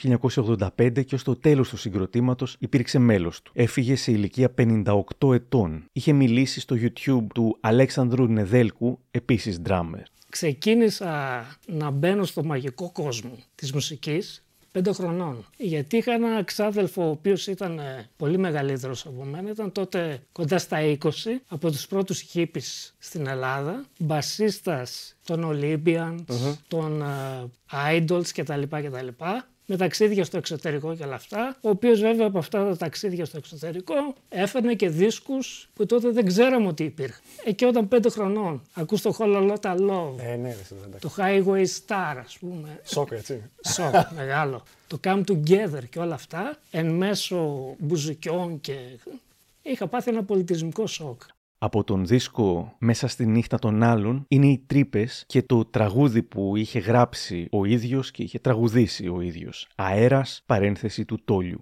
[0.77, 3.51] 1985 και ως το τέλος του συγκροτήματος υπήρξε μέλος του.
[3.55, 5.85] Έφυγε σε ηλικία 58 ετών.
[5.91, 10.03] Είχε μιλήσει στο YouTube του Αλέξανδρου Νεδέλκου, επίσης ντράμερ.
[10.29, 15.45] Ξεκίνησα να μπαίνω στο μαγικό κόσμο της μουσικής πέντε χρονών.
[15.57, 20.57] Γιατί είχα ένα ξάδελφο ο οποίος ήταν ε, πολύ μεγαλύτερος από μένα, ήταν τότε κοντά
[20.57, 21.07] στα 20,
[21.47, 26.23] από τους πρώτους hippies στην Ελλάδα, μπασίστας των Olympians,
[26.67, 27.49] των ε,
[27.97, 28.61] Idols κτλ.
[28.69, 29.07] κτλ
[29.71, 33.37] με ταξίδια στο εξωτερικό και όλα αυτά, ο οποίος βέβαια από αυτά τα ταξίδια στο
[33.37, 33.93] εξωτερικό
[34.29, 37.21] έφερνε και δίσκους που τότε δεν ξέραμε ότι υπήρχαν.
[37.43, 42.37] Εκεί όταν πέντε χρονών ακούς το Hololota Love, Ε, ναι, ρε, το Highway Star ας
[42.39, 42.79] πούμε.
[42.83, 43.49] Σοκ, έτσι.
[43.73, 44.63] Σοκ, μεγάλο.
[44.87, 48.75] Το Come Together και όλα αυτά, εν μέσω μπουζουκιών και...
[49.61, 51.21] Είχα πάθει ένα πολιτισμικό σοκ.
[51.63, 56.55] Από τον δίσκο «Μέσα στη νύχτα των άλλων» είναι οι τρύπες και το τραγούδι που
[56.55, 59.67] είχε γράψει ο ίδιος και είχε τραγουδήσει ο ίδιος.
[59.75, 61.59] «Αέρας, παρένθεση του Τόλιου».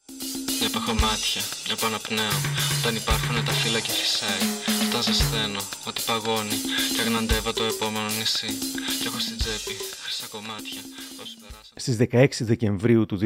[0.60, 2.38] Βλέπω μάτια, βλέπω αναπνέω
[2.80, 4.43] Όταν υπάρχουν τα φύλλα και φυσάει
[4.88, 6.58] Όταν ζεσθαίνω, ότι παγώνει
[6.93, 8.52] Και αγναντεύω το επόμενο νησί
[9.00, 10.82] Κι έχω στην τσέπη χρυσά κομμάτια
[11.22, 11.39] Όσοι περάσαν
[11.80, 13.20] Στις 16 Δεκεμβρίου του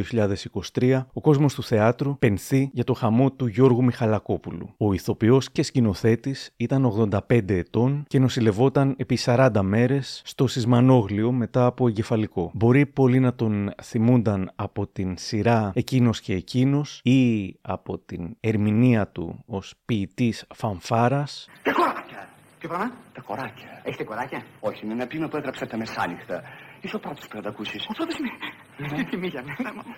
[0.74, 4.74] 2023, ο κόσμος του θεάτρου πενθεί για το χαμό του Γιώργου Μιχαλακόπουλου.
[4.78, 11.66] Ο ηθοποιός και σκηνοθέτης ήταν 85 ετών και νοσηλευόταν επί 40 μέρες στο Σισμανόγλιο μετά
[11.66, 12.52] από εγκεφαλικό.
[12.54, 19.08] Μπορεί πολλοί να τον θυμούνταν από την σειρά «Εκείνος και εκείνος» ή από την ερμηνεία
[19.08, 22.30] του ως ποιητής φανφάρας Τα κοράκια!
[22.60, 23.82] Τι πράγμα; Τα κοράκια.
[23.84, 26.42] Έχετε κοράκια; Όχι, είναι ένα πίνο που έγραψα τα μεσάνυχτα.
[26.84, 27.82] Είσαι ο πρώτος που θα τα ακούσεις.
[27.92, 29.04] Ο πρώτος είναι.
[29.10, 29.52] Τι μίλιανε.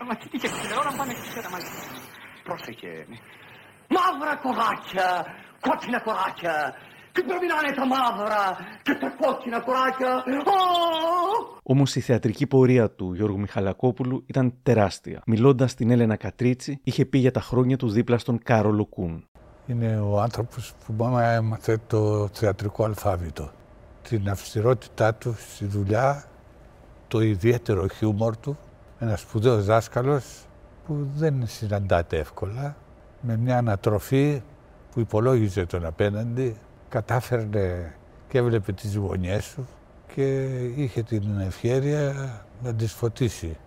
[0.08, 1.72] Μα τι είχε την ώρα πάνε ξέρα μαζί.
[2.48, 2.94] Πρόσεχε.
[3.96, 5.10] Μαύρα κοράκια!
[5.66, 6.56] Κόκκινα κοράκια!
[7.14, 8.44] Τι πρέπει να είναι τα μαύρα
[8.86, 10.24] και τα κόκκινα κοράκια.
[11.64, 15.22] Όμως η θεατρική πορεία του Γιώργου Μιχαλακόπουλου ήταν τεράστια.
[15.26, 19.28] Μιλώντας στην Έλενα Κατρίτσι, είχε πει για τα χρόνια του δίπλα στον Κάρολο Κούν.
[19.68, 23.52] Είναι ο άνθρωπος που μου έμαθε το θεατρικό αλφάβητο.
[24.10, 26.24] Την αυστηρότητά του στη δουλειά,
[27.08, 28.58] το ιδιαίτερο χιούμορ του,
[29.00, 30.46] ένας σπουδαίος δάσκαλος
[30.86, 32.76] που δεν συναντάται εύκολα,
[33.22, 34.42] με μια ανατροφή
[34.92, 36.56] που υπολόγιζε τον απέναντι,
[36.90, 37.96] κατάφερνε
[38.28, 39.68] και έβλεπε τις γωνιές σου
[40.14, 40.44] και
[40.76, 42.14] είχε την ευχαίρεια
[42.64, 43.58] να τις φωτίσει.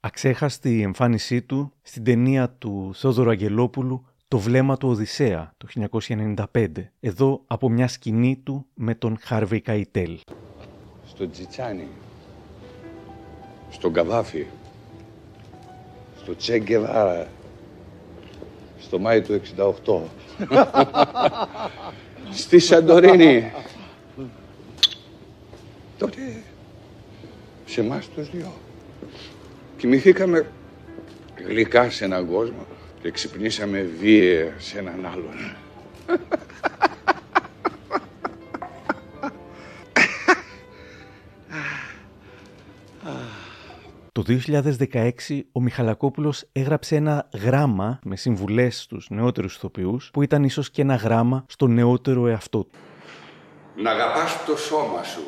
[0.00, 5.66] Αξέχαστη η εμφάνισή του στην ταινία του Θόδωρου Αγγελόπουλου «Το βλέμμα του Οδυσσέα» το
[6.52, 6.66] 1995,
[7.00, 10.18] εδώ από μια σκηνή του με τον Χάρβεϊ Καϊτέλ.
[11.06, 11.88] στο Τζιτσάνι,
[13.76, 14.46] στον Καβάφη,
[16.22, 17.28] στο Τσέγκεβάρα,
[18.80, 19.40] στο Μάη του
[19.86, 19.98] 68,
[22.42, 23.52] στη Σαντορίνη.
[25.98, 26.42] Τότε
[27.66, 28.52] σε εμάς τους δυο.
[29.76, 30.46] Κοιμηθήκαμε
[31.46, 32.66] γλυκά σε έναν κόσμο
[33.02, 35.56] και ξυπνήσαμε βίαια σε έναν άλλον.
[44.16, 50.70] Το 2016 ο Μιχαλακόπουλος έγραψε ένα γράμμα με συμβουλές στους νεότερους ηθοποιούς που ήταν ίσως
[50.70, 52.78] και ένα γράμμα στο νεότερο εαυτό του.
[53.76, 55.26] Να αγαπάς το σώμα σου,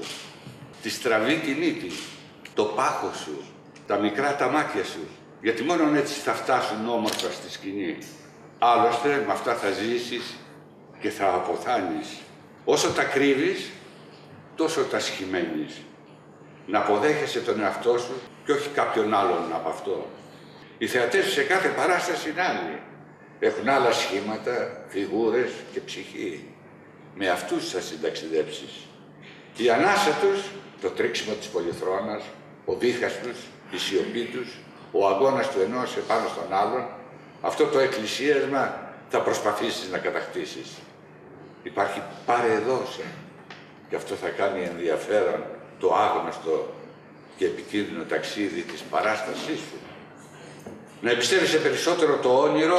[0.82, 1.90] τη στραβή τη μύτη,
[2.54, 3.40] το πάχος σου,
[3.86, 5.00] τα μικρά τα μάτια σου.
[5.42, 7.98] Γιατί μόνο έτσι θα φτάσουν όμορφα στη σκηνή.
[8.58, 10.36] Άλλωστε με αυτά θα ζήσεις
[11.00, 12.18] και θα αποθάνεις.
[12.64, 13.70] Όσο τα κρύβεις,
[14.56, 15.82] τόσο τα σχημένεις.
[16.70, 20.06] Να αποδέχεσαι τον εαυτό σου και όχι κάποιον άλλον από αυτό.
[20.78, 22.80] Οι θεατές σε κάθε παράσταση είναι άλλοι.
[23.38, 26.48] Έχουν άλλα σχήματα, φιγούρες και ψυχή.
[27.14, 28.86] Με αυτούς θα συνταξιδέψεις.
[29.56, 30.44] Η ανάσα τους,
[30.80, 32.22] το τρίξιμο της πολυθρόνας,
[32.64, 33.38] ο δίχας τους,
[33.70, 34.58] η σιωπή τους,
[34.92, 36.86] ο αγώνας του ενός επάνω στον άλλον,
[37.40, 40.68] αυτό το εκκλησίασμα θα προσπαθήσεις να κατακτήσεις.
[41.62, 43.02] Υπάρχει πάρε εδώ σε.
[43.88, 45.44] Και αυτό θα κάνει ενδιαφέρον
[45.80, 46.74] το άγνωστο
[47.36, 49.78] και επικίνδυνο ταξίδι της παράστασής σου.
[51.00, 52.78] Να εμπιστεύεσαι περισσότερο το όνειρο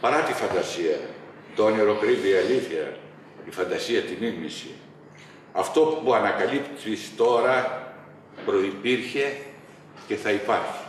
[0.00, 0.98] παρά τη φαντασία.
[1.56, 2.96] Το όνειρο κρύβει η αλήθεια,
[3.48, 4.70] η φαντασία την ίμιση.
[5.52, 7.82] Αυτό που ανακαλύπτεις τώρα
[8.44, 9.36] προϋπήρχε
[10.06, 10.80] και θα υπάρχει.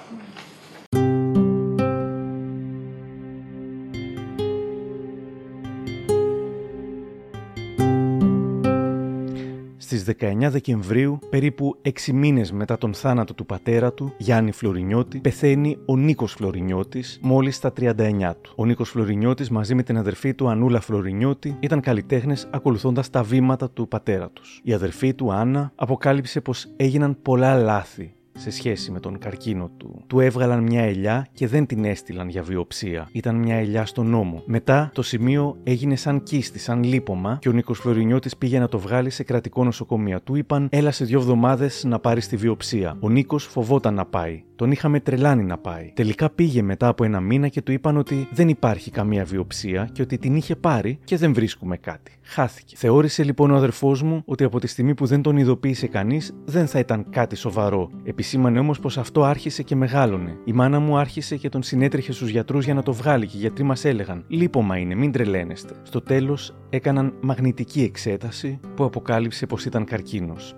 [10.05, 15.77] Στις 19 Δεκεμβρίου, περίπου 6 μήνες μετά τον θάνατο του πατέρα του, Γιάννη Φλωρινιώτη, πεθαίνει
[15.85, 18.53] ο Νίκος Φλωρινιώτης, μόλις στα 39 του.
[18.55, 23.69] Ο Νίκος Φλωρινιώτης μαζί με την αδερφή του Ανούλα Φλωρινιώτη ήταν καλλιτέχνες ακολουθώντας τα βήματα
[23.69, 24.61] του πατέρα τους.
[24.63, 30.03] Η αδερφή του Άννα αποκάλυψε πως έγιναν πολλά λάθη σε σχέση με τον καρκίνο του.
[30.07, 33.09] Του έβγαλαν μια ελιά και δεν την έστειλαν για βιοψία.
[33.11, 34.43] Ήταν μια ελιά στον νόμο.
[34.45, 38.79] Μετά το σημείο έγινε σαν κίστη, σαν λίπομα και ο Νίκος Φλωρινιώτης πήγε να το
[38.79, 40.21] βγάλει σε κρατικό νοσοκομείο.
[40.21, 42.97] Του είπαν, έλα σε δύο εβδομάδες να πάρεις τη βιοψία.
[42.99, 44.43] Ο Νίκος φοβόταν να πάει.
[44.55, 45.91] Τον είχαμε τρελάνει να πάει.
[45.95, 50.01] Τελικά πήγε μετά από ένα μήνα και του είπαν ότι δεν υπάρχει καμία βιοψία και
[50.01, 52.11] ότι την είχε πάρει και δεν βρίσκουμε κάτι.
[52.21, 52.75] Χάθηκε.
[52.77, 56.67] Θεώρησε λοιπόν ο αδερφός μου ότι από τη στιγμή που δεν τον ειδοποίησε κανείς δεν
[56.67, 57.89] θα ήταν κάτι σοβαρό.
[58.25, 60.37] Επισήμανε όμως πως αυτό άρχισε και μεγάλωνε.
[60.45, 63.39] Η μάνα μου άρχισε και τον συνέτρεχε στους γιατρούς για να το βγάλει και οι
[63.39, 65.73] γιατροί μας έλεγαν: Λίπομα είναι, μην τρελαίνεστε.
[65.83, 70.55] Στο τέλος έκαναν μαγνητική εξέταση που αποκάλυψε πως ήταν καρκίνος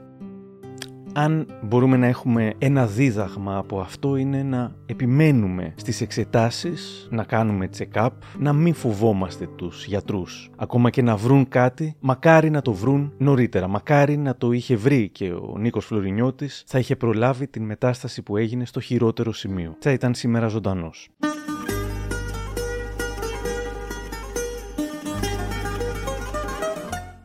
[1.17, 7.69] αν μπορούμε να έχουμε ένα δίδαγμα από αυτό είναι να επιμένουμε στις εξετάσεις, να κάνουμε
[7.77, 8.09] check-up,
[8.39, 10.49] να μην φοβόμαστε τους γιατρούς.
[10.55, 13.67] Ακόμα και να βρουν κάτι, μακάρι να το βρουν νωρίτερα.
[13.67, 18.37] Μακάρι να το είχε βρει και ο Νίκος Φλωρινιώτης θα είχε προλάβει την μετάσταση που
[18.37, 19.75] έγινε στο χειρότερο σημείο.
[19.79, 21.09] Θα ήταν σήμερα ζωντανός.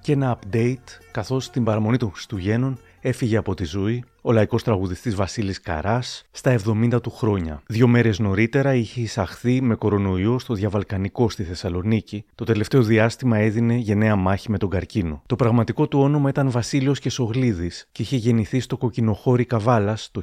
[0.01, 5.15] Και ένα update καθώς την παραμονή των Χριστουγέννων έφυγε από τη ζωή ο λαϊκός τραγουδιστής
[5.15, 7.63] Βασίλης Καράς στα 70 του χρόνια.
[7.67, 12.25] Δύο μέρες νωρίτερα είχε εισαχθεί με κορονοϊό στο διαβαλκανικό στη Θεσσαλονίκη.
[12.35, 15.23] Το τελευταίο διάστημα έδινε γενναία μάχη με τον καρκίνο.
[15.27, 20.21] Το πραγματικό του όνομα ήταν Βασίλειος Κεσογλίδης και είχε γεννηθεί στο κοκκινοχώρι Καβάλας το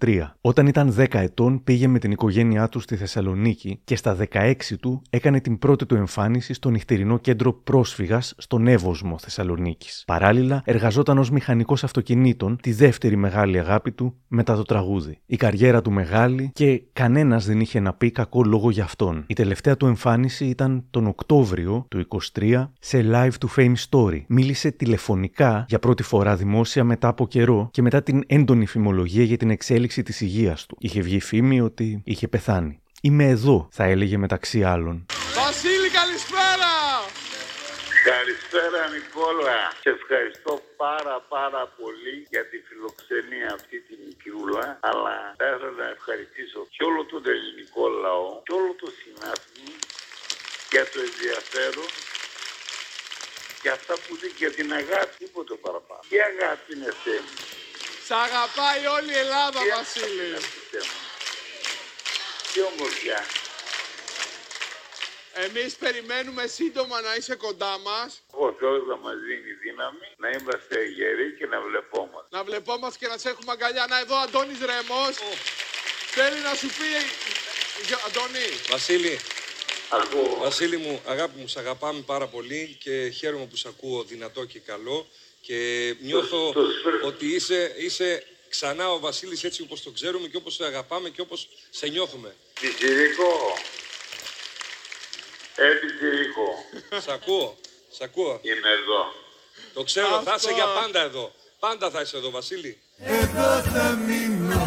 [0.00, 0.34] 1953.
[0.40, 5.02] Όταν ήταν 10 ετών πήγε με την οικογένειά του στη Θεσσαλονίκη και στα 16 του
[5.10, 10.02] έκανε την πρώτη του εμφάνιση στο νυχτερινό κέντρο πρόσφυγας στον Εύωσμο Θεσσαλονίκης.
[10.06, 15.18] Παράλληλα εργαζόταν ως μηχανικός αυτοκινήτων τη δεύτερη δεύτερη μεγάλη αγάπη του μετά το τραγούδι.
[15.26, 19.24] Η καριέρα του μεγάλη και κανένας δεν είχε να πει κακό λόγο για αυτόν.
[19.26, 22.06] Η τελευταία του εμφάνιση ήταν τον Οκτώβριο του
[22.38, 24.22] 23 σε live του Fame Story.
[24.26, 29.36] Μίλησε τηλεφωνικά για πρώτη φορά δημόσια μετά από καιρό και μετά την έντονη φημολογία για
[29.36, 30.76] την εξέλιξη της υγείας του.
[30.80, 32.80] Είχε βγει φήμη ότι είχε πεθάνει.
[33.02, 35.06] Είμαι εδώ, θα έλεγε μεταξύ άλλων.
[38.04, 38.70] Βασίλη, καλησπέρα!
[38.70, 39.72] Καλησπέρα Νικόλα.
[39.80, 44.78] Σε ευχαριστώ πάρα πάρα πολύ για τη φιλοξενία αυτή τη μικρούλα.
[44.80, 49.70] Αλλά θα ήθελα να ευχαριστήσω και όλο τον ελληνικό λαό και όλο το συνάθμι
[50.70, 51.88] για το ενδιαφέρον
[53.62, 56.00] και αυτά που δει για την αγάπη, τίποτε παραπάνω.
[56.08, 57.32] Τι αγάπη είναι θέμα.
[58.06, 60.04] Σ' αγαπάει όλη η Ελλάδα, Τι Βασίλη.
[60.04, 60.40] αγάπη είναι
[60.72, 60.96] θέμα.
[62.52, 63.20] Τι ομορφιά.
[65.34, 68.22] Εμείς περιμένουμε σύντομα να είσαι κοντά μας.
[68.30, 72.28] Ο Θεός να μας δίνει δύναμη, να είμαστε γεροί και να βλεπόμαστε.
[72.36, 73.86] Να βλεπόμαστε και να σε έχουμε αγκαλιά.
[73.88, 75.14] Να εδώ Αντώνης Ρέμος.
[76.16, 76.88] Θέλει να σου πει...
[77.86, 78.46] Γεια- Αντώνη.
[78.68, 79.18] Βασίλη,
[79.90, 80.36] Ακούω.
[80.40, 84.58] Βασίλη μου, αγάπη μου, σ' αγαπάμε πάρα πολύ και χαίρομαι που σ' ακούω δυνατό και
[84.58, 85.06] καλό
[85.40, 85.56] και
[86.00, 86.54] νιώθω
[87.04, 91.20] ότι είσαι, είσαι ξανά ο Βασίλης έτσι όπως το ξέρουμε και όπως το αγαπάμε και
[91.20, 92.34] όπως σε νιώθουμε.
[92.60, 93.56] Πιτσιρίκο.
[95.56, 96.64] Ε, πιτσιρίκο.
[97.04, 97.56] Σ' ακούω,
[97.90, 98.40] σ' ακούω.
[98.42, 99.12] Είμαι εδώ.
[99.74, 100.34] Το ξέρω, θα Αυτό.
[100.36, 101.32] είσαι για πάντα εδώ.
[101.58, 102.78] Πάντα θα είσαι εδώ, Βασίλη.
[102.98, 104.64] Εδώ θα μείνω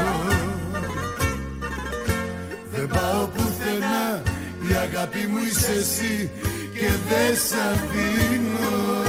[2.66, 4.24] Δεν πάω πουθενά
[4.70, 6.32] Η αγάπη μου είσαι εσύ
[6.80, 9.05] Και δεν σ' αφήνω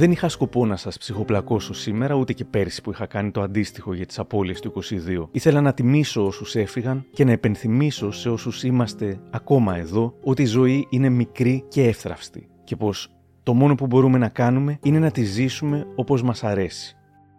[0.00, 3.94] Δεν είχα σκοπό να σας ψυχοπλακώσω σήμερα, ούτε και πέρσι που είχα κάνει το αντίστοιχο
[3.94, 5.28] για τις απώλειες του 22.
[5.30, 10.46] Ήθελα να τιμήσω όσους έφυγαν και να επενθυμίσω σε όσους είμαστε ακόμα εδώ ότι η
[10.46, 13.08] ζωή είναι μικρή και εύθραυστη και πως
[13.42, 16.96] το μόνο που μπορούμε να κάνουμε είναι να τη ζήσουμε όπως μας αρέσει.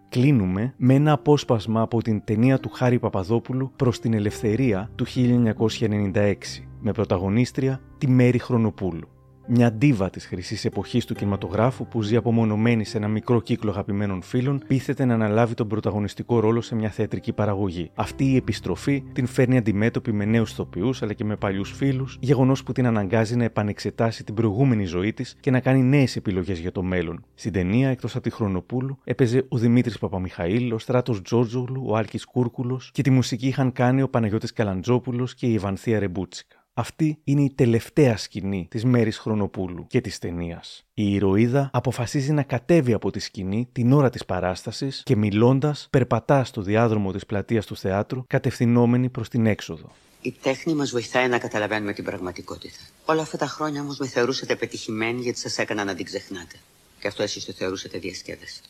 [0.10, 6.36] Κλείνουμε με ένα απόσπασμα από την ταινία του Χάρη Παπαδόπουλου προς την ελευθερία του 1996
[6.80, 9.08] με πρωταγωνίστρια τη Μέρη Χρονοπούλου.
[9.48, 14.22] Μια ντίβα της χρυσής εποχής του κινηματογράφου που ζει απομονωμένη σε ένα μικρό κύκλο αγαπημένων
[14.22, 17.92] φίλων, πείθεται να αναλάβει τον πρωταγωνιστικό ρόλο σε μια θεατρική παραγωγή.
[17.96, 22.64] Αυτή η επιστροφή την φέρνει αντιμέτωπη με νέους ηθοποιούς αλλά και με παλιούς φίλους, γεγονός
[22.64, 26.72] που την αναγκάζει να επανεξετάσει την προηγούμενη ζωή της και να κάνει νέες επιλογές για
[26.72, 27.26] το μέλλον.
[27.36, 32.26] Στην ταινία, εκτός από τη Χρονοπούλου, έπαιζε ο Δημήτρης Παπαμιχαήλ, ο Στράτος Τζόρτζογλου, ο Άλκης
[32.26, 36.61] Κούρκουλος και τη μουσική είχαν κάνει ο Παναγιώτης Καλαντζόπουλος και η Ιβανθία Ρεμπούτσικα.
[36.74, 40.84] Αυτή είναι η τελευταία σκηνή της Μέρης Χρονοπούλου και της ταινίας.
[40.94, 46.44] Η ηρωίδα αποφασίζει να κατέβει από τη σκηνή την ώρα της παράστασης και μιλώντας περπατά
[46.44, 49.92] στο διάδρομο της πλατείας του θεάτρου κατευθυνόμενη προς την έξοδο.
[50.22, 52.80] Η τέχνη μας βοηθάει να καταλαβαίνουμε την πραγματικότητα.
[53.06, 56.56] Όλα αυτά τα χρόνια όμως με θεωρούσατε πετυχημένη γιατί σας έκανα να την ξεχνάτε.
[57.00, 58.62] Και αυτό εσείς το θεωρούσατε διασκέδαση.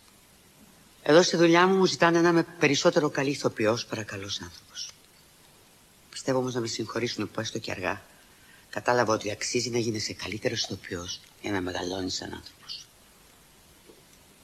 [1.03, 4.90] Εδώ στη δουλειά μου μου ζητάνε να είμαι περισσότερο καλή ηθοποιός παρακαλός άνθρωπος.
[6.23, 8.01] Πιστεύω όμως να με συγχωρήσουν που έστω και αργά.
[8.69, 12.87] Κατάλαβα ότι αξίζει να γίνεσαι καλύτερος ηθοποιός για να μεγαλώνεις σαν άνθρωπος.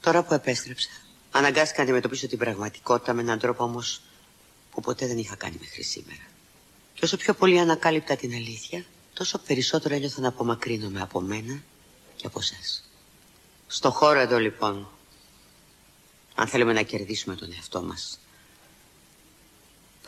[0.00, 0.88] Τώρα που επέστρεψα,
[1.30, 4.00] αναγκάστηκα να αντιμετωπίσω την πραγματικότητα με έναν τρόπο όμως
[4.70, 6.22] που ποτέ δεν είχα κάνει μέχρι σήμερα.
[6.94, 11.62] Και όσο πιο πολύ ανακάλυπτα την αλήθεια, τόσο περισσότερο ένιωθα να απομακρύνομαι από μένα
[12.16, 12.90] και από εσάς.
[13.66, 14.88] Στο χώρο εδώ λοιπόν,
[16.34, 18.18] αν θέλουμε να κερδίσουμε τον εαυτό μας,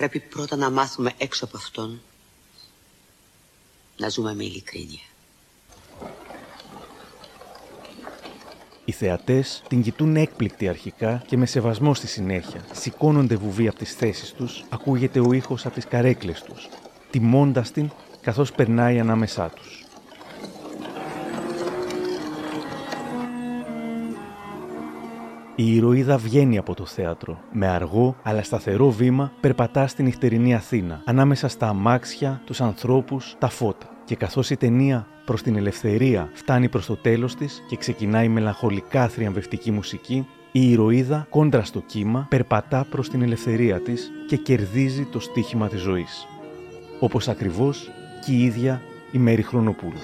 [0.01, 2.01] Πρέπει πρώτα να μάθουμε έξω από αυτόν
[3.97, 5.01] να ζούμε με ειλικρίνεια.
[8.85, 12.65] Οι θεατές την κοιτούν έκπληκτοι αρχικά και με σεβασμό στη συνέχεια.
[12.73, 16.69] Σηκώνονται βουβοί από τις θέσεις τους, ακούγεται ο ήχος από τις καρέκλες τους,
[17.11, 17.91] τιμώντας την
[18.21, 19.85] καθώς περνάει ανάμεσά τους.
[25.61, 27.39] Η ηρωίδα βγαίνει από το θέατρο.
[27.53, 33.49] Με αργό αλλά σταθερό βήμα περπατά στην νυχτερινή Αθήνα, ανάμεσα στα αμάξια, τους ανθρώπους, τα
[33.49, 33.87] φώτα.
[34.05, 38.29] Και καθώς η ταινία προς την ελευθερία φτάνει προς το τέλος της και ξεκινάει η
[38.29, 45.05] μελαγχολικά θριαμβευτική μουσική, η ηρωίδα κόντρα στο κύμα περπατά προς την ελευθερία της και κερδίζει
[45.05, 46.27] το στίχημα της ζωής.
[47.01, 47.91] Όπως ακριβώς
[48.27, 48.83] και η ίδια
[49.13, 50.01] η Μέρη Χρονοπούλου.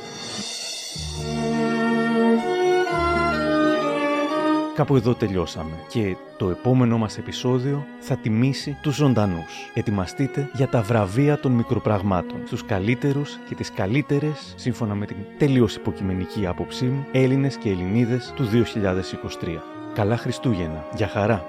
[4.77, 9.71] Κάπου εδώ τελειώσαμε και το επόμενο μας επεισόδιο θα τιμήσει τους ζωντανούς.
[9.75, 15.75] Ετοιμαστείτε για τα βραβεία των μικροπραγμάτων, στους καλύτερους και τις καλύτερες, σύμφωνα με την τελείως
[15.75, 19.63] υποκειμενική άποψή μου, Έλληνες και Ελληνίδες του 2023.
[19.95, 20.85] Καλά Χριστούγεννα.
[20.97, 21.45] Για χαρά.